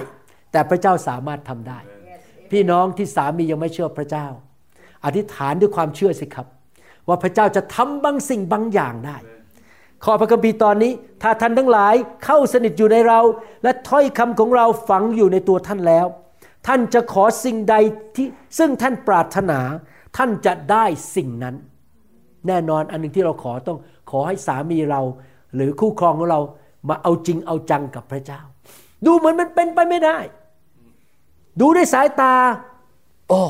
[0.52, 1.80] แต่พระเจ้าสามารถทำได้
[2.52, 4.28] พี่น้องที่สามียังไม่เชื่อพระเจ้า
[5.06, 6.48] อธิษฐานด้วยความเชื่อสิครับ
[7.08, 9.18] ว่าพระเจ้าจะทำบางสิ่งบางอย่างได้
[10.04, 10.91] ขอพระคัมภีร์ตอนนี้
[11.22, 13.20] ถ้าท่านทั้งหลายเข้าสนิทอยู่ในเรา
[13.63, 16.06] และถ้อยคำของเราฝังอยู่ในตัวท่านแล้ว
[16.68, 17.76] ท่านจะขอสิ่งใด
[18.15, 19.60] ที่ซึ่งท่านปรารถนา
[20.18, 21.56] ท่านจะได้สิ่งนั้น
[22.48, 23.78] แน่นอนอันหนึ่งที่เราขอต้อง
[24.10, 25.02] ขอให้สามีเรา
[25.56, 26.41] หรือคู่ครองของเรา
[26.89, 28.41] มาเอาจริงเอาจังกับพระเจ้า
[29.06, 30.18] ดูเหมือนมันเป็นไปไม่ได้
[31.60, 32.34] ดูด้วยสายตา
[33.30, 33.41] โอ้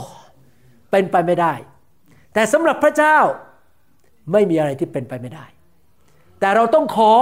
[0.96, 1.54] เป็นไปไม่ได้
[2.34, 3.18] แต่สำหรับพระเจ้า
[4.32, 5.46] ไม่มีอะไรที่เป็นไปไม่ได้
[6.40, 7.14] แต่เราต้องขอ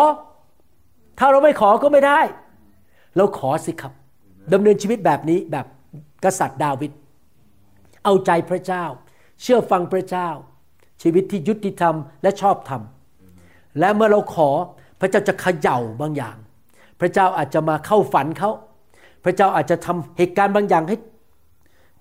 [1.20, 2.20] ถ้าเราไม่ขอก็ไม่ได้
[3.18, 3.94] เราขอสิครับ
[4.54, 5.66] ดำเนินชีวิตแบบนี้แบบ
[6.24, 6.92] กษัตริย์ดาวิด
[8.04, 8.84] เอาใจพระเจ้า
[9.42, 10.30] เชื่อฟังพระเจ้า
[11.02, 12.82] ชีวิตที่ยุติธรรมและชอบธรรม
[13.80, 14.50] และเมื่อเราขอ
[15.00, 16.36] พระเจ้าจะเขย่าบางอย่าง
[17.00, 18.52] พระเจ้าอาจจะมาเข้าฝันเขา
[19.24, 20.98] พระเจ้าอาจจะทำเหตุการณ์บางอย่างให้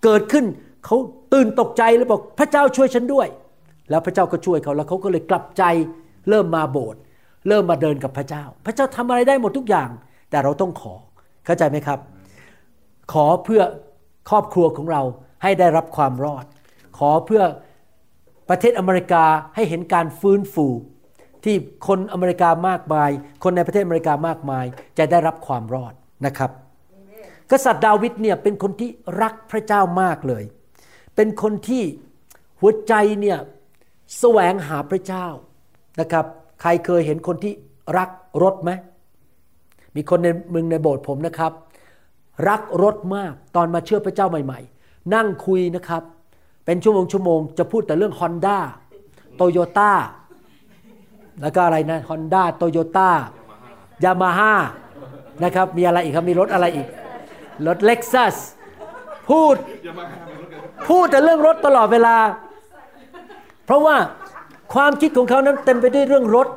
[0.05, 0.45] เกิดขึ้น
[0.85, 0.97] เขา
[1.33, 3.29] ตื่นตกใจแล้วบอกพระเจ้าช่วยฉันด้วย
[3.91, 5.63] แล้วพระเจ้าก็ช่วยเขาแล้วเขาก็เลยกลับใจ
[6.29, 7.01] เริ่มมาโบสถ์
[7.49, 9.89] เริ่มมาเดินกับพระเจ้า พระเจ้าทำอะไรได้หมดทุกอย่าง
[10.31, 10.95] แต่เราต้องขอ
[11.45, 11.99] เข้าใจไหมครับ
[13.13, 13.63] ขอเพื่อ
[14.31, 15.03] ครอบครัวของเรา
[15.43, 16.45] ให้ได้รับความรอด
[16.99, 17.43] ขอเพื่อ
[18.49, 20.67] ประเทศอเมริกาให้เห็นการฟื้นฟู
[21.45, 23.11] ที่คนอเมริกามากมาย
[23.43, 24.65] คนในประเทศอเมริกามากมาย
[24.99, 25.93] จะได้รับความรอด
[26.27, 26.51] นะครับ
[27.51, 28.91] กษัตริย์ดาวิดเนี่ยเป็นคนที่
[29.23, 30.45] รักพระเจ้ามากเลย
[31.17, 31.83] เป็นคนที่
[32.61, 33.39] หัวใจเนี่ย
[34.19, 35.27] แสวงหาพระเจ้า
[36.01, 36.25] นะครับ
[36.61, 37.53] ใครเคยเห็นคนที่
[37.99, 38.09] รัก
[38.43, 38.71] รถไหม
[39.97, 41.53] มีคนในเมืองในโบสถ์ผมนะครับ
[42.49, 46.03] รักรถมากตอนมาเชื่อพระเจ้าใหม่ ๆ นั่งคุยนะครับ
[46.65, 48.59] เป็นชั่วโมงชั่วโมงจะพูดแต่เรื่อง Honda
[49.37, 49.93] โตโยต้า
[51.41, 53.11] แล้วก็อะไรนะ Honda โตโยต้า
[54.05, 54.55] ยามาฮ่า
[55.45, 56.89] นะครับ มีอะไรอีกครับ มีรถอะไรอีก
[57.67, 58.37] รถเล็กซัส
[59.29, 59.57] พูด
[60.89, 62.17] พูดแต่เรื่องรถตลอดเวลา
[63.67, 63.97] เพราะว่า
[64.75, 66.49] ความคิดของเขานั้นเต็มไปด้วยเรื่องรถ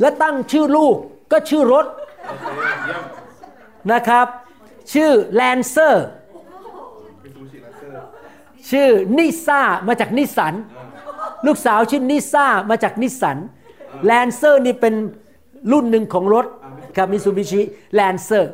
[0.00, 0.96] และตั้งชื่อลูก
[1.32, 1.86] ก็ชื่อรถ
[3.92, 4.26] นะครับ
[4.92, 6.06] ชื่อ Lancer
[8.70, 8.88] ชื่อ
[9.18, 10.54] นิซ่ามาจากนิสัน
[11.46, 13.36] ลูกสาวชื่อนิซ่ามาจาก Nissan
[14.04, 14.94] Lancer นี่เป็น
[15.72, 16.46] รุ่นหนึ่งของรถ
[16.96, 18.52] ครับ Mitsubishi Lancer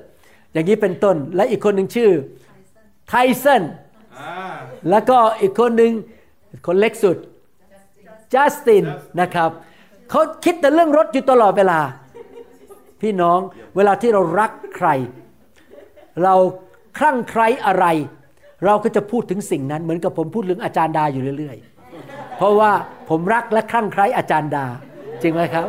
[0.53, 2.11] อย่างนี้เป็นต้น และอีกคนหนึ่งชื่อ
[3.09, 3.63] ไทสัน
[4.91, 5.93] แล้วก็อีกคนหนึ่ง
[6.67, 7.17] คนเล็กสุด
[8.35, 8.85] จัสติน
[9.21, 9.51] นะครับ
[10.11, 11.81] เขาคิดแต่เรื่องรถอยู่ตลอดเวลา
[13.03, 13.39] พี่น้อง
[13.77, 14.89] เวลาที่เรารักใคร
[16.23, 16.35] เรา
[16.99, 17.87] คลั่งไคล้อะไร
[18.65, 21.57] เราก็จะพูดถึงสิ่งนั้น เหมือนกับผมพูดเรื่องอาจารย์ดาอยู่เรื่อย
[21.97, 22.73] ๆ เพราะว่า
[23.09, 24.65] ผมรักและคลั่งไคล้อาจารย์ดา
[25.23, 25.67] จริงไหมครับ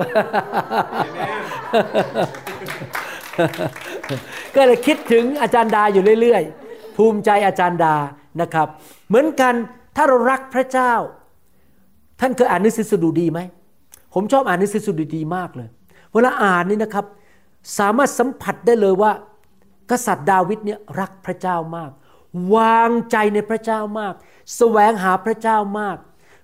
[4.56, 7.95] ก็เลยคิดถึงอาจารย์ดาอยู่เรื่อย ๆ ภูมิใจอาจารย์ดา
[8.41, 8.67] นะครับ
[9.07, 9.53] เหมือนกัน
[9.95, 10.93] ถ้าเรารักพระเจ้า
[12.19, 13.39] ท่านเคยอ่านหนังสือสดุดีไหม
[14.13, 15.69] ผมชอบอ่านหนังสือสดุดีมากเลย
[16.13, 17.05] เวลาอ่านนี่นะครับ
[17.79, 19.11] สามารถสัมผัสได้เลยว่า
[19.91, 21.91] กษัตริย์ดาวิดเนี่ยรักพระเจ้ามาก
[22.55, 24.13] วางใจในพระเจ้ามาก
[24.57, 25.97] แสวงหาพระเจ้ามาก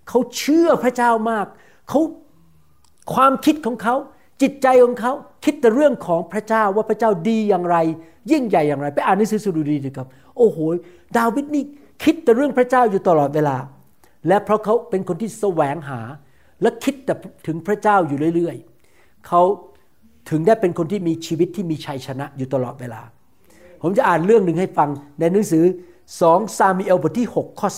[0.10, 1.46] เขาเชื่อพระเจ้ามาก
[1.90, 2.00] เขา
[3.14, 3.96] ความคิดของเขา
[4.42, 5.14] จิตใจของเขา
[5.46, 7.78] คิดแต่เรื่องของพระเจ้าว่าพระเจ้าดีอย่างไร
[8.32, 10.58] ยิ่งใหญ่อย่างไร ไปอ่านหนังสือสดุดีสิครับ โอ้โห
[11.18, 11.64] ดาวิดนี่
[12.04, 13.58] คิดแต่เรื่องพระเจ้าอยู่ตลอดเวลา
[14.28, 16.02] และเพราะเขาเป็นคนที่แสวงหา
[16.62, 17.14] และคิดแต่
[17.48, 19.42] ถึงพระเจ้าอยู่เรื่อยๆเขา
[20.30, 23.02] ถึงได้เป็นคนที่มีชีวิตที่มีชัยชนะอยู่ตลอดเวลา
[23.82, 25.64] ผมจะอ่านเรื่องหนึ่งให้ฟังในหนังสือ
[26.10, 27.70] 2ซามูเอลบทที่ 6 ข้อ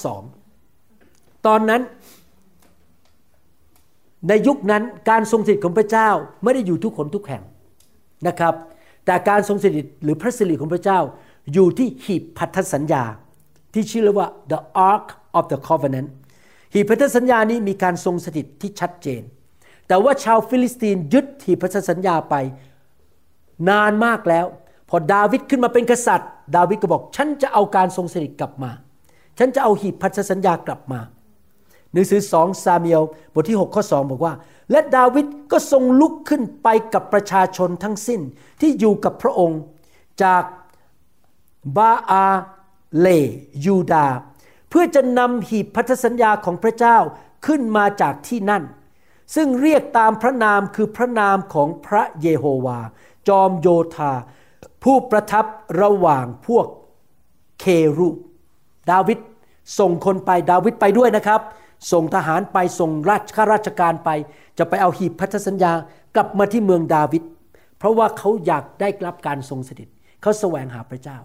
[0.70, 1.82] 2 ตอนนั้น
[4.28, 6.10] ในยุคนั้นการทรงสถิตของพระเจ้า
[6.44, 7.44] ไม่ได้อยู่ทุกคนทุกแห่ง
[8.28, 8.54] นะครับ
[9.06, 11.00] แต่การทรงสถิตหรือพระสิริของพระเจ้า
[11.54, 13.04] อยู่ที่หีบพันธสัญญา
[13.74, 14.60] ที่ชื่อว่า the
[14.92, 15.08] ark
[15.38, 16.10] of the covenant
[16.74, 19.22] หีบพันธสัญญานี้มีการทรงสถิตที่ชัดเจน
[19.88, 22.36] แต่ว่าชาวฟิลิสเตีนยึดหีบพันธสัญญาไป
[23.70, 24.46] นานมากแล้ว
[24.90, 28.72] พอดาวิดขึ้นมาเป็นกษัตริย์ ดาวิดก็บอกฉันจะเอาการทรงสถิตกลับมา
[29.38, 31.00] ฉันจะเอาหีบพันธสัญญากลับมา
[31.94, 33.04] หนังสือสองซาเมียล
[33.34, 34.34] บทที่ 6 ข้อ 2 บอกว่า
[34.72, 38.22] และดาวิดก็ทรงลุกขึ้นไปกับประชาชนทั้งสิ้น
[38.62, 39.62] ที่อยู่กับพระองค์
[40.24, 40.44] จาก
[41.78, 42.26] บาอา
[43.00, 43.08] เล
[43.66, 44.08] ยูดา
[44.70, 46.98] เพื่อจะนำหีบพันธสัญญาของพระเจ้า
[47.46, 48.64] ขึ้นมาจากที่นั่น
[49.36, 52.80] ซึ่งเรียกตามพระนามคือพระนามของพระเยโฮวา
[53.28, 54.14] จอมโยธา
[54.84, 55.46] ผู้ประทับ
[55.82, 56.66] ระหว่างพวก
[57.60, 57.66] เค
[57.98, 58.10] รู
[58.92, 59.20] ดาวิด
[59.80, 61.42] ส่งคนไปดาวิดไปด้วยนะครับ
[61.92, 64.10] ส่งทหารไปส่งราชข้าราชการไป
[64.58, 65.74] จะไปเอาหีบพันธสัญญา
[66.16, 67.24] กลับมาที่เมืองดาวิด
[67.78, 69.90] เพราะว่าเขาอยากได้รับการทรงสถิต
[70.22, 71.18] เขาแสวงหาพระเจ้า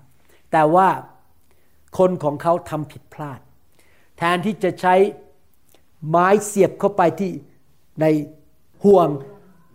[0.52, 0.88] แต่ว่า
[1.98, 3.40] คนของเขาทำผิดพลาด
[4.18, 4.94] แทนที่จะใช้
[6.08, 7.30] ไม้เสียบเข้าไปที่
[8.00, 8.06] ใน
[8.84, 9.08] ห่วง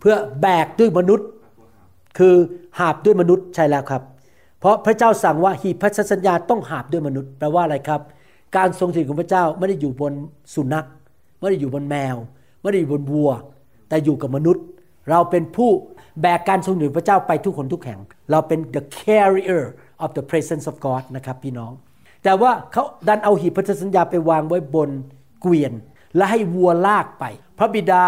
[0.00, 1.28] เพื่อแบกด้วยมนุษย์
[2.18, 2.34] คือ
[2.78, 4.02] หาบด้วยมนุษย์ใช่แล้วครับ
[4.60, 8.00] เพราะพระเจ้าสั่งว่าหีบพันธสัญญาต้องหาบด้วยมนุษย์แปลว่าอะไรครับ
[8.56, 10.12] การทรงสถิตของพระเจ้าไม่ได้อยู่บน
[10.54, 10.86] สุนัข
[11.40, 12.16] ไม่ได้อยู่บนแมว
[12.62, 13.30] ไม่ได้อยู่บนวัว
[13.88, 14.64] แต่อยู่กับมนุษย์
[15.10, 15.70] เราเป็นผู้
[16.20, 19.62] แบกการทรงสถิตของพระเจ้าไปทุกคนทุกแห่ง เราเป็น the carrier
[20.04, 21.72] of the presence of God นะครับพี่น้อง
[22.22, 24.90] แต่ว่าเขาดันเอาหีบพันธสัญญาไปวางไว้บน
[25.40, 25.72] เกวียน
[26.16, 27.24] และให้วัวลากไป
[27.58, 28.02] พระบิดา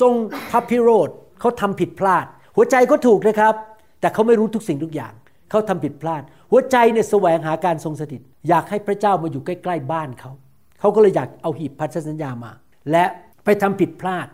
[0.00, 0.14] ทรง
[0.50, 1.08] พระพิโรธ
[1.40, 2.26] เขาทำผิดพลาด
[2.56, 3.54] หัวใจก็ถูกนะครับ
[4.00, 5.12] แต่เขาไม่รู้ทุกสิ่งทุกอย่าง
[5.50, 10.32] เขาทำผิดพลาด หัวใจเนี่ยแสวงหาการทรงสถิต อยากให้พระเจ้ามาอยู่ใกล้ๆบ้านเขา
[10.80, 12.52] เขาก็เลยอยากเอาหีบพันธสัญญามา
[12.90, 13.04] และ
[13.44, 14.26] ไปทำผิดพลาด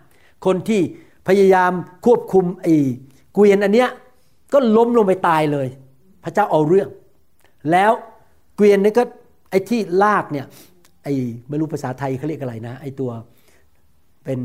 [0.47, 0.81] คนที่
[1.29, 1.73] พยายาม
[2.07, 2.75] ควบคุมไอ้
[3.35, 3.91] เกวียนอันเนี้ย
[4.53, 5.69] ก็ล้มลงไปตายเลย
[6.25, 6.89] พระเจ้าเอาเรื่อง
[7.71, 7.93] แล้ว
[8.57, 9.05] เกวียนนี่ก็
[9.53, 10.47] ไอ้ที่ลากเนี่ย
[11.03, 11.15] ไอ้
[11.49, 13.11] ไม่รู้ภาษาไทยเขาเรียกอะไรนะไอ้ตัว
[14.25, 14.41] เป็น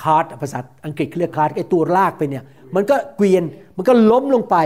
[0.00, 3.44] cart ภาษาอังกฤษเขาเรียก cart ไอ้ตัวลากไปเนี่ย มันก็เกวียน
[3.76, 4.56] มันก็ล้มลงไป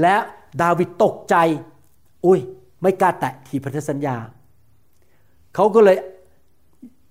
[0.00, 0.16] และ
[0.62, 1.36] ดาวิดตกใจ
[2.26, 2.40] อุ้ย
[2.82, 4.16] ไม่กล้าแตะหีบพันธสัญญา
[5.54, 5.96] เขาก็เลย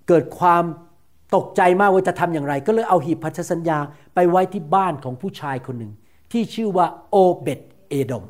[0.07, 0.63] เกิดความ
[1.35, 3.77] ตกใจมากว่าจะทำอย่างไร ก็เลยเอาหีบพันธสัญญา
[4.15, 5.91] ไปไว้ที่บ้านของผู้ชายคนหนึ่ง
[6.31, 8.23] ที่ชื่อว่าโอเบตเอดม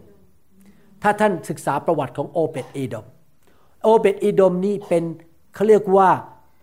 [1.07, 3.05] ถ้าท่านศึกษาประวัติของโอเบตเอดม
[3.83, 5.03] โอเบตเอดมนี่เป็น
[5.53, 6.09] เขาเรียกว่า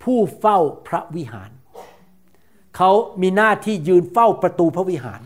[0.03, 1.51] ผู้เฝ้าพระวิหาร
[2.77, 2.91] เขา
[3.23, 5.21] มีหน้าที่ยืนเฝ้าประตูพระวิหาร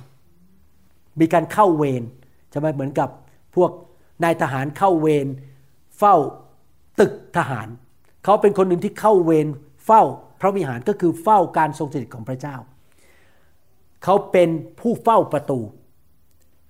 [1.21, 2.03] มีการเข้าเวร
[2.51, 3.09] ใช่ไหมเหมือนกับ
[3.57, 3.71] พวก
[4.25, 5.27] นายทหารเข้าเวร
[5.99, 6.15] เฝ้า
[7.01, 7.69] ตึกทหาร
[8.25, 9.47] เขาเป็นคนหนึ่งที่เข้าเวร
[9.87, 10.03] เฝ้า
[10.41, 12.57] พระวิหารก็คือเฝ้าการทรงสถิตของพระเจ้า
[14.05, 14.49] เขาเป็น
[14.81, 15.61] ผู้เฝ้าประตู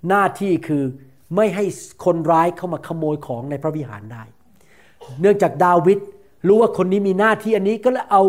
[0.09, 0.85] หน้าที่คือ
[1.35, 1.65] ไม่ให้
[2.05, 4.23] คนร้ายเข้ามาขโมยของในพระวิหารได้
[5.21, 5.99] เนื่องจากดาวิด
[6.47, 8.23] รู้ว่าคนนี้มีหน้าที่อันนี้ก็เลยเอา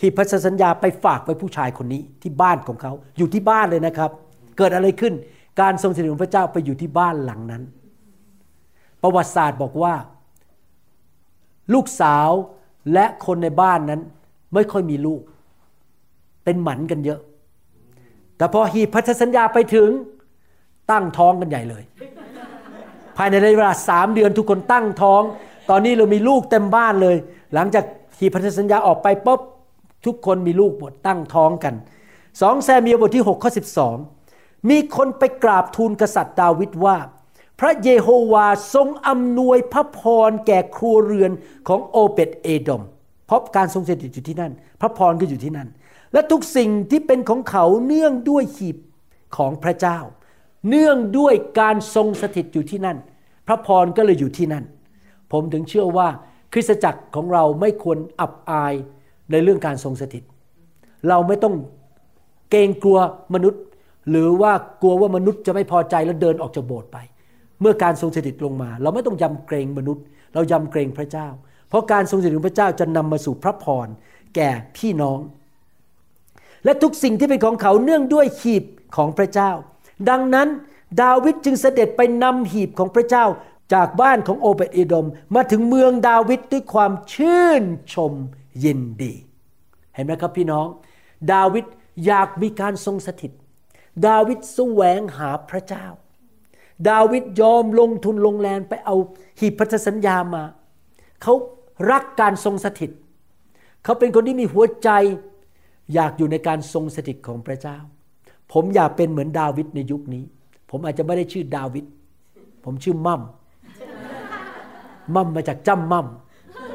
[0.00, 4.10] หีบพันธสัญญาไปฝากไว้ผู้ชายคนนี้ที่บ้านของเขา อยู่ที่บ้านเลยนะครับ
[4.58, 5.12] เกิดอะไรขึ้น
[5.60, 7.62] การทรงสถิตของพระเจ้าไปอยู่ที่บ้านหลังนั้น
[9.02, 9.94] ประวัติศาสตร์บอกว่า
[11.74, 12.30] ลูกสาว
[12.92, 14.00] และคนในบ้านนั้น
[14.54, 15.20] ไม่ค่อยมีลูก
[16.44, 17.20] เป็นหมันกันเยอะ
[18.36, 19.90] แต่พอหีบพันธสัญญาไปถึง
[20.90, 21.82] ตั้งท้องกันใหญ่เลย
[23.16, 25.22] ภายในระยะเวลาสามเดือนทุกคนตั้งท้อง
[25.70, 27.16] ตอนนี้เรามีลูกเต็มบ้านเลย
[27.54, 27.84] หลังจาก
[28.18, 29.40] หีบพันธสัญญาออกไปปุ๊บ
[30.06, 31.74] ทุกคนมีลูกหมดตั้งท้องกัน
[32.40, 33.50] สองแซมีบทที่6ข้อ
[34.08, 36.96] 12 มีคนไปกราบทูลกษัตริย์ดาวิดว่า
[37.60, 41.32] พระเยโฮวาทรงอำนวยพระพรแก่ครัวเรือน
[41.68, 42.82] ของโอเปตเอดม
[43.26, 45.68] เพราะการทรงสถิตอยู่ที่นั่น พระพรก็อยู่ที่นั่น
[46.12, 48.76] และทุกสิ่งที่เป็นของเขาเนื่องด้วยหีบ
[49.36, 49.98] ของพระเจ้า
[50.68, 52.96] เนื่องด้วยการทรงสถิตอยู่ที่นั่น
[53.46, 54.64] พระพรก็เลยอยู่ที่นั่น
[55.32, 56.08] ผมถึงเชื่อว่า
[56.52, 58.74] คริสตจักรของเราไม่ควรอับอาย
[59.30, 60.22] ในเรื่องการทรงสถิต
[61.08, 61.54] เราไม่ต้อง
[62.50, 62.98] เกรงกลัว
[63.34, 63.62] มนุษย์
[64.10, 66.98] หรือว่ากลัวว่ามนุษย์จะไม่พอใจแล้วเดินออกจากโบสถ์ไป
[67.60, 71.28] เมื่อการทรงสถิตลงมา เราไม่ต้องยำเกรงมนุษย์ เรายำเกรงพระเจ้า
[71.68, 73.88] เพราะการทรงสถิตของพระเจ้าจะนำมาสู่พระพร
[74.36, 75.18] แก่พี่น้อง
[76.64, 78.64] และทุกสิ่งที่เป็นของเขาเนื่องด้วยหีบ
[78.96, 79.50] ของพระเจ้า
[80.08, 80.48] ดังนั้น
[81.02, 83.24] ดาวิดจึงเสด็จไปนำหีบของพระเจ้า
[83.74, 88.12] จากบ้านของโอเบตอโดม มาถึงเมืองดาวิดด้วยความชื่นชม
[88.64, 89.12] ยินดี
[89.94, 90.66] เห็นไหมครับพี่น้อง
[91.32, 91.64] ดาวิด
[92.06, 93.32] อยากมีการทรงสถิต
[94.06, 95.86] ดาวิดแสวงหาพระเจ้า
[96.88, 98.96] ดาวิดยอมลงทุนลงแรงไปเอา
[99.40, 100.44] หีบพันธสัญญามา
[101.22, 101.34] เขา
[101.90, 102.90] รักการทรงสถิต
[103.84, 104.90] เขาเป็นคนที่มีหัวใจ
[105.94, 107.78] อยากอยู่ในการทรงสถิตของพระเจ้า
[108.52, 110.24] ผมอยากเป็นเหมือนดาวิดในยุคนี้
[110.70, 111.84] ผมอาจจะไม่ได้ชื่อดาวิด
[112.64, 113.22] ผมชื่อมั่ม
[115.14, 116.06] มั่มมาจากจ้ำมั่ม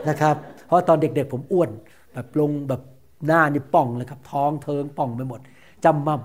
[0.09, 0.35] นะครับ
[0.67, 1.69] เพราะตอนเด็กๆ ผมอ้วน
[2.13, 2.81] แบบลงแบบ
[3.27, 5.39] หน้านี่ป่องเลยครับ ท้องเทิงป่องไปหมด
[5.85, 6.21] จำมั่ม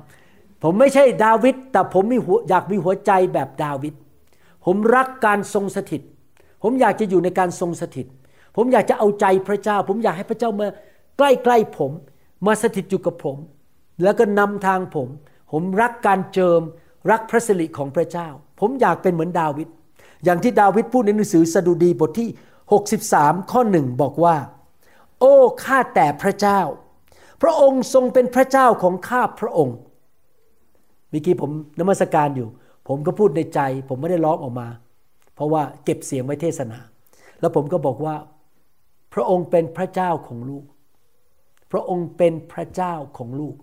[0.62, 3.94] ผมไม่ใช่ดาวิดแต่ผมมีหัวอยากมีหัวใจแบบดาวิด
[4.64, 6.02] ผมรักการทรงสถิต
[6.62, 8.06] ผมอยากจะอยู่ในการทรงสถิต
[8.56, 10.66] ผมอยากจะเอาใจพระเจ้า ผมอยากให้พระเจ้ามา
[11.18, 11.90] ใกล้ๆผม
[12.46, 13.36] มาสถิตอยู่กับผม
[14.02, 15.08] แล้วก็นำทางผม
[15.52, 16.60] ผมรักการเจิม
[17.10, 18.28] รักพระสิริของพระเจ้า
[18.60, 19.68] ผมอยากเป็นเหมือนดาวิด
[20.24, 22.28] อย่างที่ดาวิดพูดในหนังสือสดุดีบทที่
[22.90, 24.36] 63 ข้อหนึ่งบอกว่า
[25.20, 25.34] โอ้
[25.64, 26.60] ข้าแต่พระเจ้า
[27.42, 29.76] พระองค์ทรงเป็นพระเจ้าของข้าพระองค์
[31.10, 32.48] เมื่อกี้ผมนมัสการอยู่
[32.88, 34.68] ผมก็พูดในใจ ผมไม่ได้ร้องออกมา
[35.34, 36.78] เพราะว่าเก็บเสียงไว้เทศนา
[37.40, 38.16] แล้วผมก็บอกว่า
[39.14, 40.64] พระองค์เป็นพระเจ้าของลูก
[41.72, 43.54] พระองค์เป็นพระเจ้าของลูก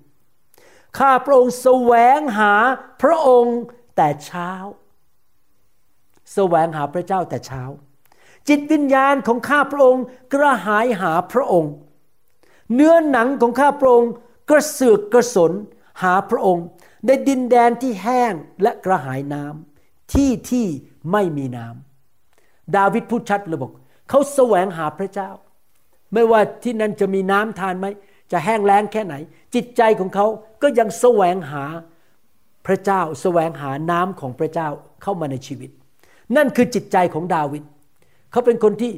[0.98, 2.54] ข้าพระองค์แสวงหา
[3.02, 3.58] พระองค์
[3.96, 4.52] แต่เช้า
[6.34, 7.64] แสวงหาพระเจ้าแต่เช้า
[8.48, 11.74] จิตวิญญาณของข้าพระองค์กระหายหาพระองค์
[12.74, 14.12] เนื้อหนังของข้าพระองค์
[14.50, 15.52] กระเสือกกระสน
[16.04, 16.66] หาพระองค์
[17.06, 20.68] ในดินแดนที่แห้งและกระหายน้ำที่ที่
[21.12, 23.72] ไม่มีน้ำดาวิดพูดชัดเลยบอก
[24.10, 25.30] เขาแสวงหาพระเจ้า
[26.14, 27.88] ไม่ว่าที่นั่นจะมีน้ำทานไหม
[28.32, 29.16] จะแห้งแล้งแค่ไหน
[29.56, 30.26] จิตใจของเขา
[30.62, 31.64] ก็ยังแสวงหา
[32.66, 34.68] พระเจ้าแสวงหาน้ำของพระเจ้า
[35.04, 35.70] เข้ามาในชีวิต
[36.36, 37.64] นั่นคือจิตใจของดาวิด
[38.32, 38.92] เขาเป็นคนที่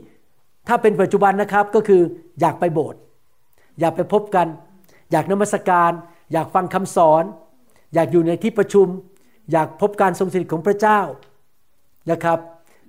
[0.68, 2.02] ถ้าเป็นปัจจุบันนะครับก็คือ
[2.42, 3.00] อยากไปโบสถ์
[3.80, 4.48] อยากไปพบกัน
[5.12, 5.92] อยากนมัสการ
[6.34, 7.24] อยากฟังคำสอน
[7.94, 8.88] อยากอยู่ในที่ประชุม
[9.52, 11.00] อยากพบการทรงสถิตของพระเจ้า
[12.12, 12.40] นะครับ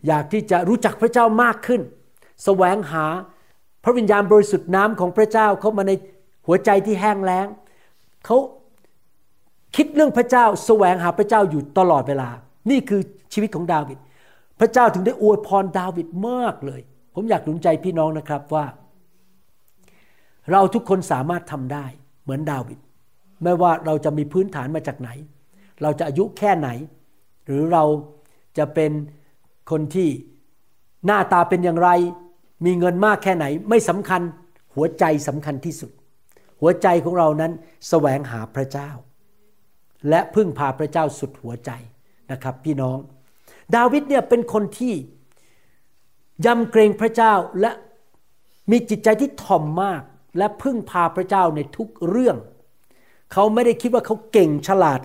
[0.06, 1.80] อยากที่จะรู้จักพระเจ้ามากขึ้น
[2.44, 3.06] แสวงหา
[3.84, 5.92] พระวิญญาณบริสุทธิ์น้ำของพระเจ้าเข้ามาใน
[6.46, 7.46] หัวใจที่แห้งแล้ง
[8.24, 8.36] เขา
[9.76, 12.28] คิดเรื่องพระเจ้าแสวงหาพระเจ้าอยู่ตลอดเวลา
[12.70, 13.00] นี่คือ
[13.32, 13.98] ชีวิตของดาวิด
[14.60, 16.80] พระเจ้าถึงได้อวยพรดาวิดมากเลย
[17.14, 18.66] ผมอยากหนุนใจพี่น้องนะครับว่า
[20.50, 21.84] เราทุกคนสามารถทำได้
[22.22, 22.78] เหมือนดาวิด
[23.42, 25.10] ไม่ว่าเราจะมีพื้นฐานมาจากไหน
[25.82, 26.68] เราจะอายุแค่ไหน
[27.46, 27.84] หรือเรา
[28.58, 28.92] จะเป็น
[29.70, 30.08] คนที่
[31.06, 31.90] หน้าตาเป็นอย่างไร
[32.64, 34.22] มีเงินมากแค่ไหน ไม่สำคัญ
[34.74, 35.90] หัวใจสำคัญที่สุด
[36.62, 37.52] หัวใจของเรานั้น
[37.88, 38.90] แสวงหาพระเจ้า
[40.08, 41.70] และพึ่งพาพระเจ้าสุดหัวใจ
[42.32, 42.98] นะครับ พี่น้อง
[43.76, 44.94] ดาวิดเนี่ยเป็นคนที่
[46.46, 47.70] ยำเกรงพระเจ้าและ
[48.70, 50.02] มีจิตใจที่ถ่อมมาก
[50.38, 52.36] และพึ่งพาพระเจ้าในทุกเรื่อง
[53.32, 55.00] เขาไม่ได้คิดว่าเขาเก่งฉลาด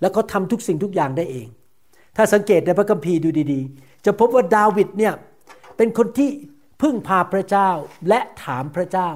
[0.00, 1.48] แล้วเขาทำทุกสิ่งทุกอย่างได้เอง
[2.16, 5.14] ถ้าสังเกตในพระคัมภีร์ดูดีๆ จะพบว่าดาวิดเนี่ย
[5.76, 6.30] เป็นคนที่
[6.82, 7.70] พึ่งพาพระเจ้า
[8.08, 9.10] และถามพระเจ้า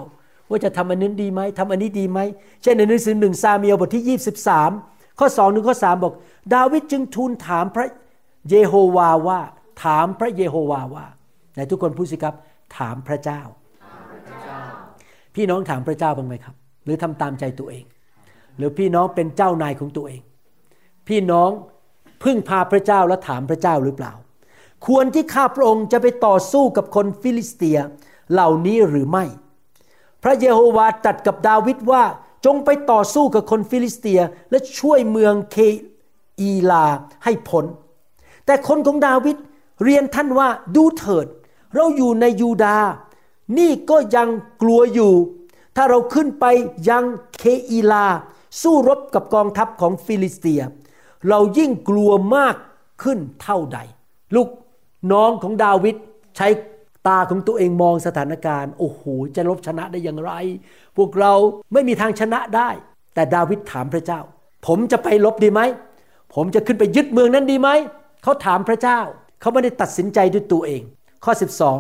[0.53, 2.19] ว่าจะทำอันนี้ดีไหมทำอันนี้ดีไหม
[2.63, 4.19] เช่นในหนังสือหนึ่งซาเมียลบทที่
[4.79, 6.13] 23 ข้อ2ถึงข้อ3บอก
[6.55, 7.89] ดาวิดจึงทูลถามพระ
[8.51, 9.41] เยโฮวาว่า
[9.85, 11.05] ถามพระเยโฮวาว่า
[11.53, 12.35] ไหนทุกคนพูดสิครับ
[12.79, 13.41] ถามพระเจ้า
[15.35, 17.85] พี่น้องถามพระเจ้าบ้างไหมครับ หรือทำตามใจตัวเอง
[18.57, 20.21] หรือพี่น้องเป็นเจ้านายของตัวเอง
[21.09, 21.51] พี่น้อง
[22.23, 24.13] พึ่งพาพระเจ้าและถามพระเจ้าหรือเปล่า
[24.87, 27.79] ควรที่ข้าพระองค์จะไปต่อสู้กับคนฟิลิสเตีย
[28.33, 29.25] เหล่านี้หรือไม่
[30.23, 32.05] พระเยโฮวาตรัสกับดาวิดว่า
[32.45, 35.57] จงไปต่อสู้กับคนฟิลิสเตียและช่วยเมืองเค
[36.41, 36.85] อีลา
[37.25, 37.65] ให้พ้น
[38.47, 39.37] แต่คนของดาวิด
[39.85, 41.27] เรียนท่านว่าดูเถิด
[41.75, 42.89] เราอยู่ในยูดาห์
[43.59, 44.29] นี่ก็ยัง
[44.63, 45.13] กลัวอยู่
[45.77, 46.45] ถ้าเราขึ้นไป
[46.91, 47.05] ยัง
[47.39, 48.07] เคอีลา
[48.63, 50.63] สู้รบกับกองทัพของฟิลิสเตีย
[51.29, 52.57] เรายิ่งกลัวมาก
[53.03, 53.79] ขึ้นเท่าใด
[54.35, 54.49] ลูก
[55.13, 55.97] น้องของดาวิด
[56.37, 56.49] ใช้
[57.07, 59.03] ตาของตัวเองมองสถานการณ์โอ้โห
[59.37, 60.33] จะรบชนะได้อย่างไร
[60.97, 61.33] พวกเรา
[61.73, 62.69] ไม่มีทางชนะได้
[63.15, 64.21] แต่ดาวิดถามพระเจ้า
[64.67, 65.61] ผมจะไปรบดีไหม
[66.35, 67.69] ผมจะขึ้นไปยึดเมืองนั้นดีไหม
[68.23, 69.01] เขาถามพระเจ้า
[69.41, 70.83] เขาไม่ได้ตัดสินใจด้วยตัวเอง
[71.25, 71.33] ข้อ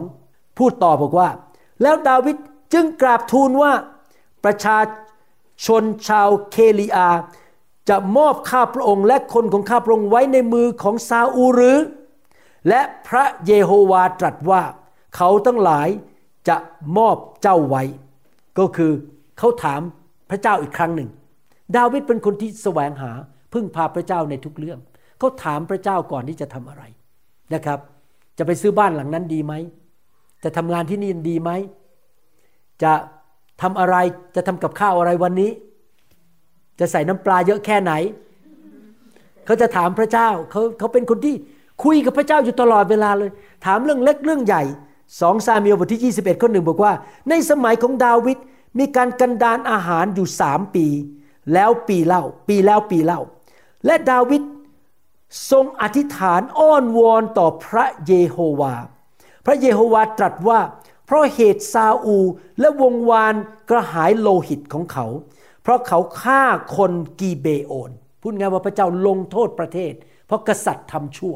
[0.05, 1.29] 12 พูดต่อบอกว่า
[1.83, 2.37] แล้วดาวิด
[2.73, 3.73] จึงกราบทูลว่า
[4.45, 4.79] ประชา
[5.67, 7.09] ชนชาวเคลีอา
[7.89, 11.79] จะมอบข้าพระองค์และคนของข้าพระองค์ไว้ในมือของซาอูหรือ
[12.69, 14.63] และพระเยโฮวาตรัสว่า
[15.16, 15.88] เขาทั้งหลาย
[16.48, 16.57] จะ
[16.98, 17.83] มอบเจ้าไว้
[18.59, 18.92] ก็คือ
[19.38, 19.81] เขาถาม
[20.31, 21.09] พระเจ้าอีกครั้งหนึ่ง
[21.77, 23.12] ดาวิดเป็นคนที่แสวงหา
[23.53, 24.79] พึ่งพาพระเจ้าในทุกเรื่อง
[25.18, 26.83] เขาถามพระเจ้าก่อนที่จะทำอะไร
[27.55, 27.79] นะครับ
[28.38, 29.55] จะไปซื้อบ้านหลังนั้นดีไหม
[30.44, 31.51] จะทำงานที่นี่ดีไหม
[32.83, 32.92] จะ
[33.62, 33.96] ทำอะไร
[34.37, 35.51] จะทำกับข้าวอะไรวันนี้
[36.81, 37.92] จะใส่น้ำปลาเยอะแค่ไหน
[39.46, 41.35] เขาจะถามพระเจ้าเขาเขาเป็นคนที่
[41.85, 43.31] คุยกับพระเจ้าอยู่ตลอดเวลาเลย
[43.64, 44.62] ถามเรื่องเล็กเรื่องใหญ่
[45.20, 46.92] สองซามีลบทที่ 21ข้อหนึ่งบอกว่า
[47.29, 48.38] ในสมัยของดาวิด
[48.79, 50.87] มีการกันดานอาหารอยู่สามปี
[51.53, 53.20] แล้วปีเล่า ปีแล้วปีเล่า
[53.87, 54.42] และดาวิด
[55.51, 58.75] ทรงอธิษฐานอ้อนวอนต่อพระเยโฮวา
[59.46, 60.61] พระเยโฮวาตรัสว่า
[61.07, 62.18] เพราะเหตุซาอู
[62.61, 63.35] และวงวาน
[63.70, 65.07] กระหายโลหิตของเขา
[65.62, 66.43] เพราะเขาฆ่า
[66.76, 69.93] คนกีเบโอน พูดง่ายว่าพระเจ้าลงโทษประเทศ
[70.26, 71.34] เพราะกษัตริย์ทำชั่ว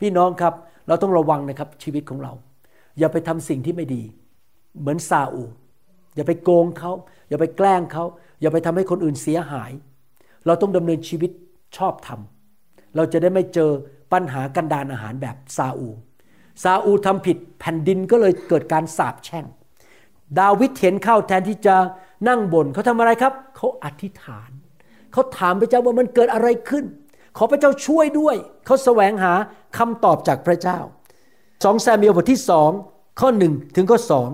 [0.00, 0.54] พี่น้องครับ
[0.88, 2.32] เราต้องระวังนะครับชีวิตของเรา
[3.00, 4.02] อย่าไปทำสิ่งที่ไม่ดี
[4.80, 5.44] เหมือนซาอู
[6.16, 6.92] อย่าไปโกงเขา
[7.28, 8.04] อย่าไปแกล้งเขา
[8.40, 9.70] อย่าไปทำให้คนอื่นเสียหาย
[10.46, 11.30] เราต้องดำเนินชีวิต
[11.76, 12.20] ชอบธรรม
[12.96, 13.70] เราจะได้ไม่เจอ
[14.12, 15.88] ปัญหากันดานอาหารแบบซาอู
[16.62, 19.44] ซาอูทำผิดแผ่นดินก็เลยเกิดการสาปแช่ง
[20.40, 21.76] ดาวิดเห็นเข้าแทนที่จะ
[22.28, 24.50] นั่งบนเขาทำอะไรครับ เขาอธิษฐาน
[25.12, 26.84] เขาถามพระเจ้าว่ามันเกิดอะไรขึ้น
[27.36, 28.36] ขอพระเจ้าช่วยด้วย
[28.66, 29.32] เขาแสวงหา
[29.78, 30.78] คำตอบจากพระเจ้า
[31.64, 32.70] สองแซมเมียลบทที่สอง
[33.20, 34.28] ข้อหนึ่งถึงข้อสอง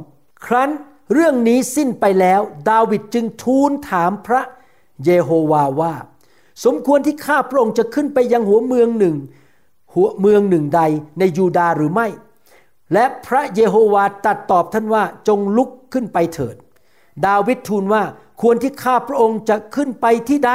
[0.46, 0.70] ครั้น
[1.12, 4.42] เรื่องนี้สิ้นไปแล้ว ดาวิดจึงทูลถามพระ
[5.04, 5.94] เยโฮวาว่า
[6.64, 9.16] สมควรที่ข้าพระองค์จะขึ้นไปยังหัวเมืองหนึ่ง
[9.94, 10.82] หัวเมืองหนึ่งใด
[11.18, 12.06] ในยูดาห์หรือไม่
[12.92, 16.56] และพระเยโฮวาตรัดตอบท่านว่าจงลุกขึ้นไปเถิด
[17.26, 18.02] ดาวิดทูลว่า
[18.42, 20.52] ควรที่ข้าพระองค์จะขึ้นไปที่ใด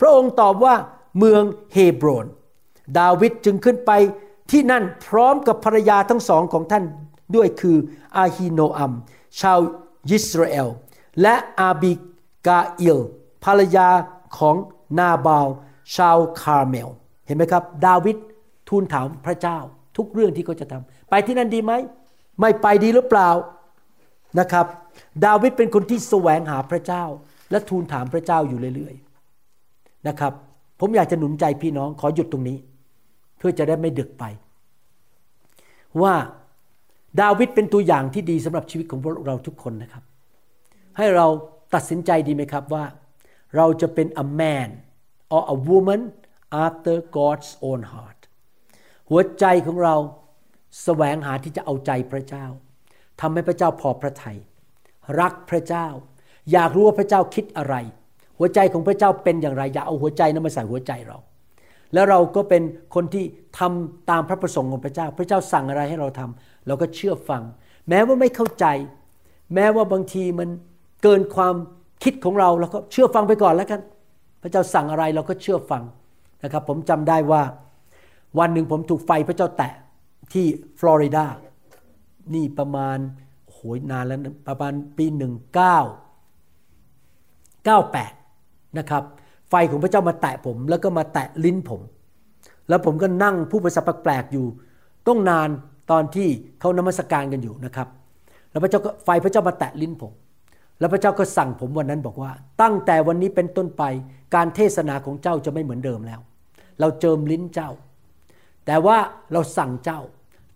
[0.00, 0.74] พระองค์ตอบว่า
[1.18, 1.42] เมือง
[1.72, 2.26] เฮโบรน
[2.98, 3.92] ดาวิดจึงขึ้นไป
[4.50, 6.84] ที่นั่นพร้อมกับภรรยาทั้งสองของท่าน
[7.34, 7.76] ด้วยคือ
[8.16, 8.92] อาฮิโนอัม
[9.40, 9.58] ชาว
[10.10, 10.68] ยิสเรเอล
[11.22, 11.92] และอาบิ
[12.46, 12.98] กาอิล
[13.44, 13.88] ภรรยา
[14.38, 14.56] ของ
[14.98, 15.48] นาบาล
[15.96, 16.88] ชาวคาร์เมล
[17.26, 18.16] เห็นไหมครับ ดาวิด
[18.68, 19.58] ทูลถามพระเจ้า
[19.96, 21.72] ทุกเรื่องที่เขาจะทำไปที่นั่นดีไหม
[22.40, 23.30] ไม่ไปดีหรือเปล่า
[24.38, 24.66] นะครับ
[25.24, 27.04] ดาวิดเป็นคนที่แสวงหาพระเจ้า
[27.50, 30.32] และทูลถามพระเจ้าอยู่เรื่อยๆนะครับ
[30.80, 32.58] ผมอยากจะหนุนใจพี่น้องขอหยุดตรงนี้
[33.38, 34.24] เพื่อจะได้ไม่ดึกไป
[36.02, 36.14] ว่า
[37.20, 40.04] ดาวิดเป็นตัวอย่างที่ดีสำหรับชีวิตของพวกเราทุกคนนะครับ
[40.96, 41.26] ให้เรา
[41.74, 42.84] ตัดสินใจดีไหมครับว่า
[43.56, 44.70] เราจะเป็น a man
[45.34, 46.02] or a woman
[46.66, 48.20] after God's own heart
[49.10, 49.96] หัวใจของเรา
[50.82, 52.46] แสวงหาที่จะเอาใจพระเจ้า
[53.20, 54.38] ทำให้พระเจ้าพอพระทยัย
[55.20, 55.86] รักพระเจ้า
[56.52, 57.74] อยากรู้ว่าพระเจ้าคิดอะไร
[58.38, 61.18] หัวใจของพระเจ้าเป็นอย่างไร อย่าเอาหัวใจนั้นมาใส่หัวใจเรา
[61.94, 62.62] แล้วเราก็เป็น
[62.94, 63.24] คนที่
[63.58, 67.42] ทำตามพระประสงค์ของพระเจ้า พระเจ้าสั่งอะไรให้เราทำเราก็เชื่อฟัง
[67.88, 68.66] แม้ว่าไม่เข้าใจ
[69.54, 70.48] แม้ว่าบางทีมัน
[71.02, 71.54] เกินความ
[72.02, 73.80] คิดของเราเราก็เชื่อฟังไปก่อนแล้วกัน
[74.42, 75.82] พระเจ้าสั่งอะไรเราก็เชื่อฟัง
[76.44, 77.42] นะครับ ผมจำได้ว่า
[78.38, 79.72] วันหนึ่งผมถูกไฟพระเจ้าแตะ
[80.32, 80.46] ที่
[80.80, 81.24] ฟลอริดา
[82.34, 82.98] นี่ประมาณ
[83.52, 85.78] โหยนานแล้วประมาณปีหนึ่งเก้า
[87.64, 88.12] เก้าแปด
[88.78, 89.02] นะครับ
[89.50, 91.80] ไฟของพระเจ้ามาแตะผม แล้วก็มาแตะลิ้นผม
[92.68, 94.46] แล้วผมก็นั่งผู้ประสาแปลกๆอยู่
[95.08, 95.48] ต้องนาน
[95.90, 96.28] ตอนที่
[96.60, 97.88] เขานมัสการกันอยู่นะครับ
[98.50, 100.12] แล้วพระเจ้าก็ไฟพระเจ้ามาแตะลิ้นผม
[100.78, 102.32] แล้วพระเจ้าก็สั่งผมวันนั้นบอกว่า
[102.62, 103.82] ตั้งแต่วันนี้เป็นต้นไป
[104.34, 106.20] การเทศนาของเจ้าจะไม่เหมือนเดิมแล้ว
[106.80, 107.70] เราเจิมลิ้นเจ้า
[108.66, 108.98] แต่ว่า
[109.32, 110.00] เราสั่งเจ้า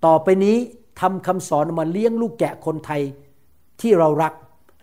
[0.07, 0.57] ต่อไปนี้
[1.01, 3.03] ทำคำสอนมาเลี้ยงลูกแกะคนไทย
[3.81, 4.33] ที่เรารัก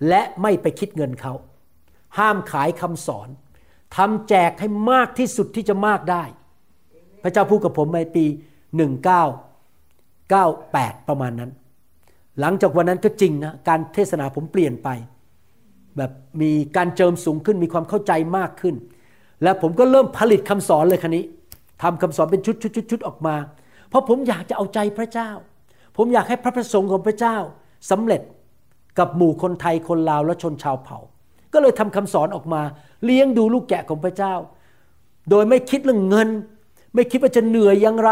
[0.07, 1.34] และไม่ไปคิดเงินเขา
[2.18, 3.30] ห้ามขายคำสอน
[3.98, 6.24] ทำแจกให้มากที่สุดที่จะมากได้
[7.24, 8.26] พระเจ้าพูดกับผมในปี
[9.52, 11.52] 1998 ประมาณนั้น
[12.40, 14.90] หลังจากวันนั้นก็จริงนะการเทศนาผมเปลี่ยนไป
[15.98, 16.12] แบบ
[16.42, 18.76] มีการเจิมสูงขึ้นมีความเข้าใจมากขึ้น
[19.44, 21.26] และผมก็เริ่มผลิตคำสอนเลยคันนี้
[21.82, 23.36] ทำคำสอนเป็นชุดชุดชุดชุดออกมา
[23.90, 25.30] เพราะผมอยากจะเอาใจพระเจ้า
[25.98, 27.38] ผมอยากให้พระประสงค์ของพระเจ้า
[27.92, 28.22] สำเร็จ
[29.00, 31.00] กับหมู่คนไทยคนลาวและชนชาวเผ่า
[31.54, 32.62] ก็เลยทำคำสอนออกมา
[33.06, 34.34] เลี้ยงดูลูกแกะของพระเจ้า
[35.30, 36.30] โดยไม่คิดเรื่องเงิน
[36.95, 38.12] ไม่คิดว่าจะเหนื่อยอย่างไร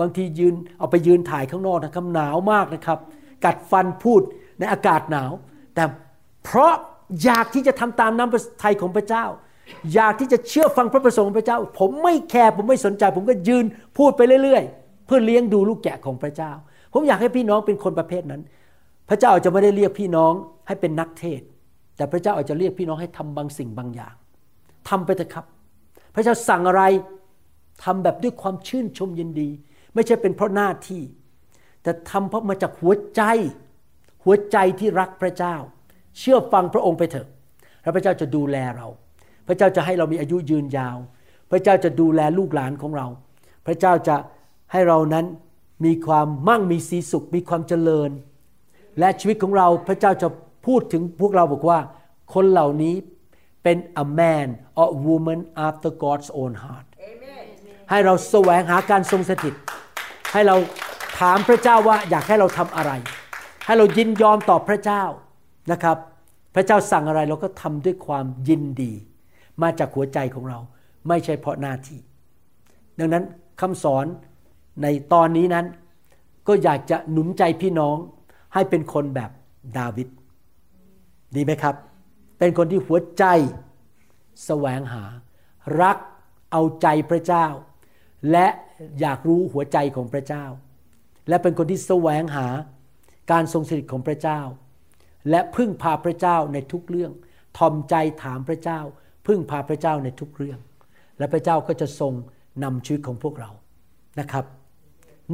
[0.00, 2.98] บางทียืนเอาไปยืนถ่ายข้างนอกนะครับหนาวมากนะครับ
[3.44, 4.20] กัดฟันพูด
[4.58, 5.32] ในอากาศหนาว
[5.74, 5.84] แต่
[6.44, 6.72] เพราะ
[7.24, 9.24] อยากที่จะทำตามน้ำพระทัยของพระเจ้า
[9.94, 13.64] อยากที่จะเชื่อฟังพระประสงค์ของพระเจ้า ผมไม่แคร์ผมไม่สนใจ ผมก็ยืน
[13.98, 16.52] พูดไปเรื่อย ๆ เพื่อเลี้ยงดูลูกแกะของพระเจ้า
[16.92, 18.42] ผมอยากให้พี่น้องเป็นคนประเภทนั้น
[19.08, 20.32] พระเจ้าจะไม่ได้เรียกพี่น้อง
[20.66, 21.40] ให้เป็นนักเทศ
[21.98, 24.14] แต่พระเจ้าอาจจะเรียกพี่น้องให้ทำบางสิ่งบางอย่าง
[24.88, 25.46] ทำไปเถอะครับ
[26.14, 26.82] พระเจ้าสั่งอะไร
[27.84, 29.48] ทำแบบด้วยความชื่นชมยินดี
[29.94, 31.02] ไม่ใช่เป็นเพราะหน้าที่
[31.82, 33.22] แต่ทำเพราะมาจากหัวใจ
[34.24, 35.54] หัวใจที่รักพระเจ้า
[36.18, 37.28] เชื่อฟังพระองค์ไปเถอะ
[37.82, 38.86] แล้วพระเจ้าจะดูแลเรา
[39.48, 40.96] พระเจ้าจะให้เรามีอายุยืนยาว
[41.50, 43.06] พระเจ้าจะดูแลลูกหลานของเรา
[43.66, 44.16] พระเจ้าจะ
[44.72, 45.26] ให้เรานั้น
[45.84, 48.10] มีความมั่งมีสีสุข มีความเจริญ
[48.98, 50.28] และชีวิตของเราพระเจ้าจะ
[50.68, 51.78] พูดถึงพวกเราบอกว่า
[52.34, 52.94] คนเหล่านี้
[53.62, 54.48] เป็น a man
[54.80, 56.86] or a woman after God's own heart
[57.90, 59.54] ให้เราแสวงหาการทรงสถิต
[60.32, 60.56] ให้เรา
[61.18, 62.92] ถามพระเจ้าว่าอยากให้เราทำอะไร
[63.66, 65.02] ให้เรายินยอมต่อพระเจ้า
[65.72, 65.96] นะครับ
[66.54, 68.92] พระเจ้าสั่งอะไรเราก็ทำด้วยความยินดี
[69.62, 70.58] มาจากหัวใจของเรา
[71.08, 72.00] ไม่ใช่เพราะหน้าที่
[72.98, 73.24] ดังนั้น
[73.60, 74.06] คำสอน
[74.82, 75.66] ในตอนนี้นั้น
[76.48, 77.96] ก็อยากจะหนุนใจพี่น้อง
[78.54, 79.30] ให้เป็นคนแบบ
[79.78, 80.08] ดาวิด
[81.34, 81.74] ดีไหมครับ
[82.38, 83.24] เป็นคนที่หัวใจ
[84.44, 85.04] แสวงหา
[85.80, 85.96] รัก
[86.52, 87.46] เอาใจพระเจ้า
[88.30, 88.46] และ
[89.00, 90.44] อยากรู้หัวใจของพระเจ้า
[91.28, 92.46] และเป็นคนที่แสวงหา
[93.32, 94.40] การทรงสถิตของพระเจ้า
[95.30, 97.12] และพึ่งพาพระเจ้าในทุกเรื่อง
[97.58, 98.80] ทอมใจถามพระเจ้า
[99.26, 100.58] พึ่งพาพระเจ้าในทุกเรื่อง
[101.18, 102.12] และพระเจ้าก็จะทรง
[102.64, 103.50] นำชีวิตของพวกเรา
[104.20, 104.44] นะครับ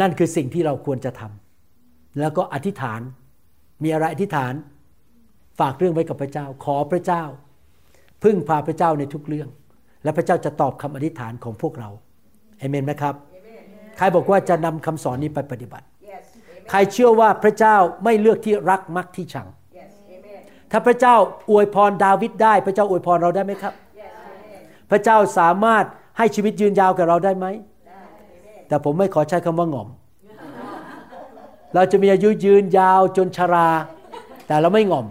[0.01, 3.01] นั่นคือสิ่งที่เราควรจะทำแล้วก็อธิษฐาน
[3.83, 4.53] มีอะไรอธิษฐาน
[5.59, 7.23] ฝากเรื่องไว้กับพระเจ้า ขอพระเจ้า
[8.23, 9.49] พึ่งพาพระเจ้าในทุกเรื่อง
[10.05, 11.91] และพระเจ้าจะตอบคำอธิษฐานของพวกเรา
[12.59, 13.15] เอเมนไหมครับ
[13.97, 15.87] ใครบอกว่าจะนำคำสอนนี้ไปปฏิบัติ
[16.71, 19.49] ใครเชื่อว่าพระเจ้าไม่เลือกที่รักมักที่ชัง
[20.71, 21.15] ถ้าพระเจ้า
[21.51, 23.75] อวยพรดาวิดได้ พระเจ้าอวยพรเราได้ไหมครับ
[24.91, 25.85] พระเจ้าสามารถ
[26.19, 27.47] ให้ชีวิตยืนยาวกับเราได้ไหม
[27.85, 27.95] แต่
[28.69, 29.89] แต่ผมไม่ขอใช้คำว่าหง่อม
[31.75, 33.69] เราจะมีอายุยืนยาวจนชรา
[34.47, 35.07] แต่เราไม่หง่อม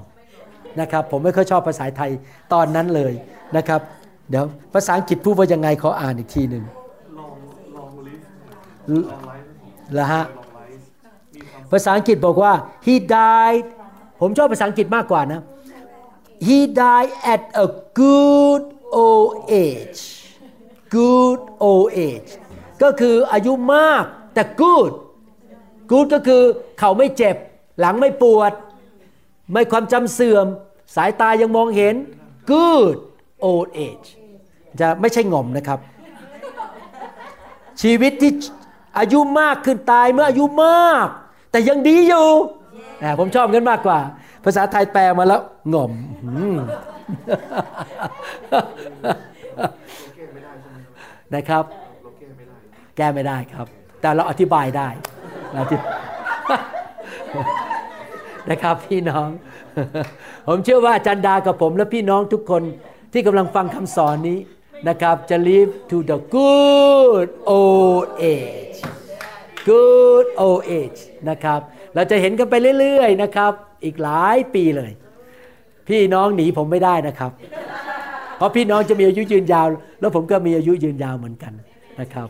[0.82, 2.12] นะครับ ผมไม่ค่อยชอบภาษาไทย
[2.54, 3.14] ตอนนั้นเลย
[3.58, 3.82] นะครับ
[4.30, 6.64] เดี๋ยวภาษาอังกฤษพูดว่ายังไงขออ่านอีกทีหนึ่ง
[7.18, 7.36] long
[7.78, 8.24] long live
[8.92, 9.48] ล long life
[9.96, 10.84] แล้วฮะ long life
[11.36, 12.54] มีความภาษาอังกฤษบอกว่า
[12.86, 13.66] he died
[14.22, 15.42] ผมชอบภาษาอังกฤษมากกว่านะ
[16.48, 17.68] he died at a
[18.00, 18.64] good
[19.04, 19.32] old
[19.66, 20.02] age
[20.96, 22.32] good old age
[22.84, 24.04] ก็คืออายุมาก
[24.34, 24.92] แต่ good
[25.92, 26.42] good ก็คือ
[26.80, 27.36] เขาไม่เจ็บ
[27.80, 28.54] หลังไม่ปวด
[29.54, 30.48] ไม่ความจำเสื่อม
[30.96, 31.96] สายตายังมองเห็น
[32.52, 32.96] good
[33.46, 34.08] old age
[34.80, 35.80] จะไม่ใช่ง่อมนะครับ
[37.82, 38.32] ชีวิตที่
[39.00, 41.08] อายุมากขึ้นตายเมื่ออายุมาก
[41.52, 42.28] แต่ยังดีอยู่
[43.20, 44.00] ผมชอบกันมากกว่า
[44.44, 45.42] ภาษาไทยแปลมาแล้ว
[45.74, 45.92] ง่อม
[51.36, 51.64] นะครับ
[52.98, 53.68] แก้ไม่ได้ครับ
[54.02, 54.88] แต่เราอธิบายได้
[58.52, 59.28] นะครับพี่น้อง
[60.48, 62.64] ผมเชื่อว่าอาจารย์ดากับผมและพี่น้องทุกคน
[63.14, 64.40] ที่กำลังฟังคำสอนนี้
[64.90, 67.28] นะครับจะ live to the good
[67.58, 68.78] old age
[69.70, 71.60] good old age นะครับ
[71.96, 73.52] เราจะเห็นกันไปเรื่อยๆนะครับ
[73.84, 74.92] อีกหลายปีเลย
[75.90, 77.32] พี่น้องหนีผมไม่ได้นะครับ
[78.38, 79.68] เพราะพี่น้องจะมีอายุยืนยาว
[80.00, 81.54] แล้วผมก็มีอายุยืนยาวเหมือนกัน
[82.02, 82.28] นะครับ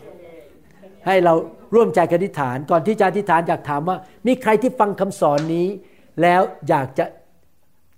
[1.06, 1.34] ให้เรา
[1.74, 3.96] ร่วมใจกันอธิษฐานก่อนที่จะอธิษฐานอยากถามว่า
[4.26, 5.66] มีใครที่ฟังคำสอนนี้
[6.22, 7.04] แล้วอยากจะ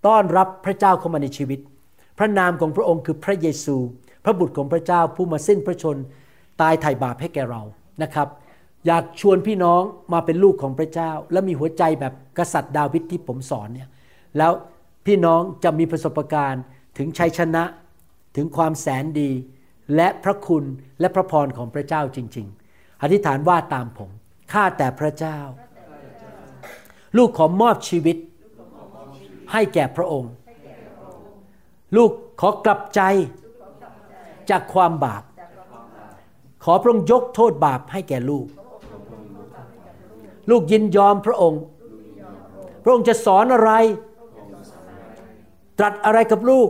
[0.07, 1.61] ต้อนรับพระเจ้าเข้ามาในชีวิต
[2.19, 3.77] พระนามของพระองค์คือพระเยซู
[4.25, 5.97] พระบุตรของพระเจ้าผู้มาสิ้นพระชน
[6.61, 7.63] ตายไถ่บาปให้แก่เรา
[8.03, 8.29] นะครับ
[8.87, 13.89] อยากชวนพี่น้องมาเป็นลูกของพระเจ้า และมีหัวใจแบบกษัตริย์ดาวิดที่ผมสอนเนี่ย
[14.39, 14.53] แล้ว
[15.07, 16.63] พี่น้องจะมีประสบการณ์
[16.99, 17.65] ถึงชัยชนะ
[18.37, 19.31] ถึงความแสนดี
[19.97, 20.65] และพระคุณ
[21.01, 24.11] และพระพรของพระเจ้าจริง ๆ อธิษฐานว่าตามผม
[24.53, 25.39] ข้าแต่พระเจ้า
[27.17, 28.17] ลูกขอมอบชีวิต
[29.53, 30.33] ให้แก่พระองค์
[31.97, 32.11] ลูก
[32.41, 33.01] ขอกลับใจ
[34.51, 35.23] จากความบาป
[36.65, 38.47] ขอพระองค์ยกโทษบาปให้แก่ลูก
[40.51, 41.63] ลูกยินยอมพระองค์
[42.83, 43.73] พระองค์จะสอนอะไร
[45.79, 46.69] ตรัสอะไรกับลูก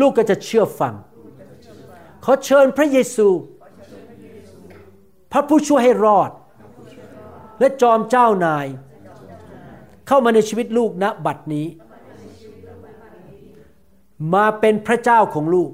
[0.00, 0.94] ลูกก็จะเชื่อฟัง
[2.24, 3.28] ขอเชิญพระเยซู
[5.32, 6.30] พระผู้ช่วยให้รอด
[7.60, 8.66] และจอมเจ้านาย
[10.06, 11.66] เข้ามาในชีวิตลูกณบัดนี้
[14.34, 15.70] มาเป็นพระเจ้าของลูก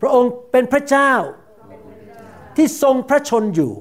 [0.00, 1.12] พระองค์เป็นพระเจ้า
[2.56, 3.72] ที่ทรงพระชนอยู่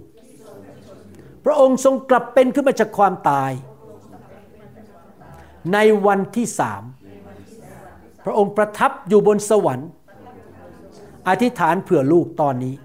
[1.45, 3.51] พระองค์ทรงกลับเป็นขึ้นมาจากความตาย
[5.73, 6.83] ในวันที่สาม
[8.25, 9.89] พระองค์ประทับอยู่บนสวรรค์
[11.27, 12.75] อธิษฐานเผื่อลูกตอนนี้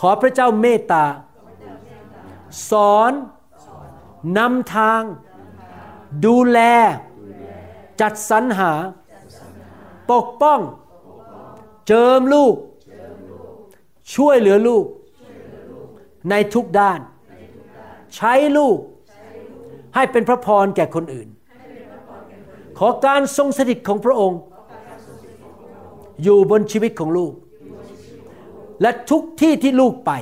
[0.00, 1.04] ขอพระเจ้าเมตตา
[2.70, 3.12] สอน
[4.38, 5.02] นำทาง
[6.24, 6.58] ดูแล
[8.00, 8.72] จัดสรรหา
[10.10, 10.60] ปกป้อง
[11.86, 12.54] เจิมลูก
[14.14, 14.84] ช่วยเหลือลูก
[16.30, 17.00] ในทุกด้าน
[18.14, 18.78] ใช้ลูก
[19.94, 21.28] ให้เป็นพระพรแก่คนอื่น
[22.78, 24.40] ขอการทรงสถิตของพระองค์
[26.22, 27.32] อยู่บนชีวิตของลูก
[28.82, 30.12] และทุกที่ที่ลูกไป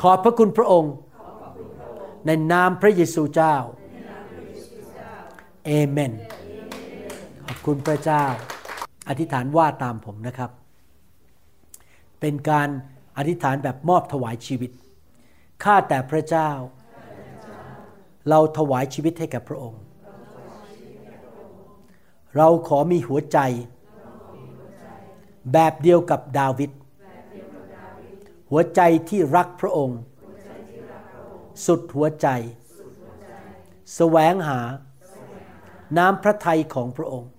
[0.00, 0.92] ขอบพระคุณพระองค์
[2.26, 3.56] ในนามพระเยซูเจ้า
[5.64, 6.12] เอเมน
[7.46, 8.24] ขอบคุณพระเจ้า
[9.08, 10.50] อธิษฐานว่าตามผมนะครับ
[12.20, 12.68] เป็นการ
[13.16, 14.70] อธิษฐานแบบมอบถวายชีวิต
[15.64, 16.50] ข้าแต่พระเจ้า
[18.28, 19.80] เราถวายชีวิตให้กับพระองค์
[22.36, 23.38] เราขอมีหัวใจ
[25.52, 26.70] แบบเดียวกับดาวิด
[28.50, 29.98] หัวใจที่รักพระองค์
[31.66, 32.28] สุดหัวใจ
[33.96, 34.60] แสวงหา
[35.98, 37.30] น้ำพระทัยของพระองค์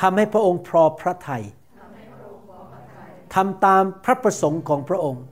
[0.00, 1.44] ทำให้พระองค์พอพระทัย
[3.34, 5.22] ทำตามพระประสงค์ของพระองค์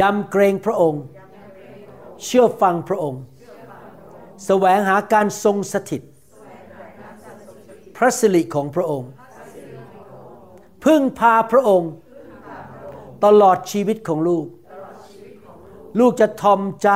[0.00, 1.02] ยำเกรงพระองค์
[2.24, 3.22] เชื่อฟังพระองค์
[4.46, 6.02] แสวงหาการทรงสถิต
[7.96, 9.10] พระสิริของพระองค์
[10.84, 11.90] พึ่งพาพระองค์
[13.24, 14.46] ตลอดชีวิตของลูก
[15.98, 16.90] ลูกจะทอมใจ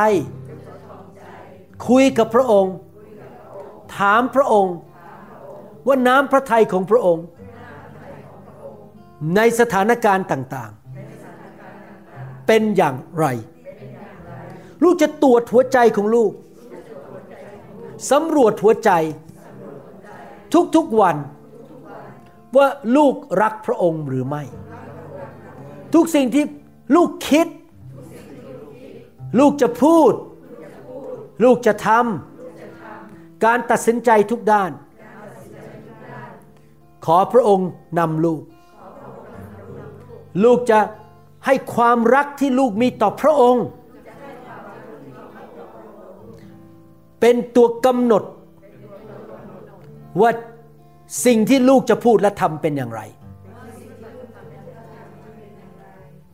[1.88, 2.74] คุยกับพระองค์
[3.96, 4.76] ถามพระองค์
[5.86, 7.24] ว่าน้ำพระทัยของพระองค์
[9.36, 13.26] ในสถานการณ์ต่างๆ เป็นอย่างไร
[14.82, 16.32] ลูกจะตรวจหัวใจของลูก
[18.10, 18.90] สำรวจหัวใจ
[20.76, 21.16] ทุกๆวัน
[22.56, 24.42] ว่าลูกรักพระองค์หรือไม่
[25.94, 26.44] ทุกสิ่งที่
[26.96, 27.46] ลูกคิด
[29.38, 30.12] ลูกจะพูด
[31.44, 34.70] ลูกจะทำการตัดสินใจทุกด้าน
[37.04, 37.68] ขอพระองค์
[37.98, 38.42] นำลูก
[40.44, 40.78] ลูกจะ
[41.46, 43.66] ให้ความรักที่ลูกมีต่อพระองค์
[47.20, 48.22] เป็นตัวกำหนด
[50.20, 50.30] ว่า
[51.26, 53.00] สิ่งที่ลูกจะพูดและทำเป็นอย่างไร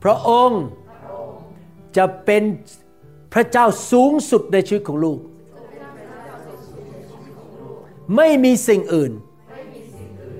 [0.02, 0.62] พระองค์
[1.96, 2.42] จะเป็น
[3.34, 5.18] พระเจ้าสูงสุดในชีวิตของลูก
[8.16, 9.12] ไม่มีสิ่งอื่น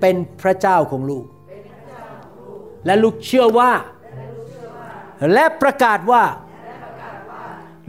[0.01, 1.25] เป็นพระเจ้าของลูก
[2.87, 3.73] และลูกเชื่อว่า
[5.33, 6.25] และประกาศว่า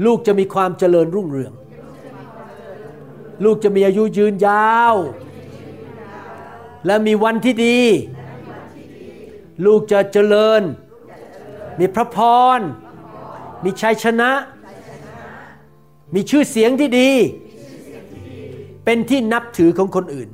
[0.06, 1.54] ลูกจะมีความเจริญรุ่งเรือง
[3.44, 4.96] ลูกจะมีอายุยืนยาว
[6.86, 7.80] และมีวันที่ดี
[9.66, 10.62] ลูกจะเจริญ
[11.80, 12.18] มีพระพ
[12.58, 12.60] ร
[13.64, 14.32] มีชัยชนะ
[16.16, 17.10] มีชื่อเสียงที่ดี
[18.86, 20.30] เป็นที่นับถือของคนอื่น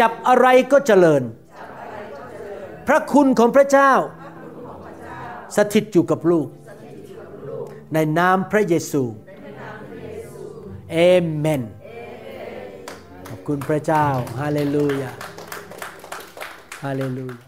[0.00, 1.22] จับอะไรก็เจริญ
[2.86, 3.92] พระคุณของพระเจ้า
[5.56, 6.48] สถิตอยู่กับลูก
[7.94, 9.02] ในนามพระเยซู
[10.92, 10.96] เอ
[11.38, 11.62] เมน
[13.28, 14.06] ขอบคุณพระเจ้า
[14.40, 15.10] ฮาเลลูยา
[16.84, 17.47] ฮาเลลูยา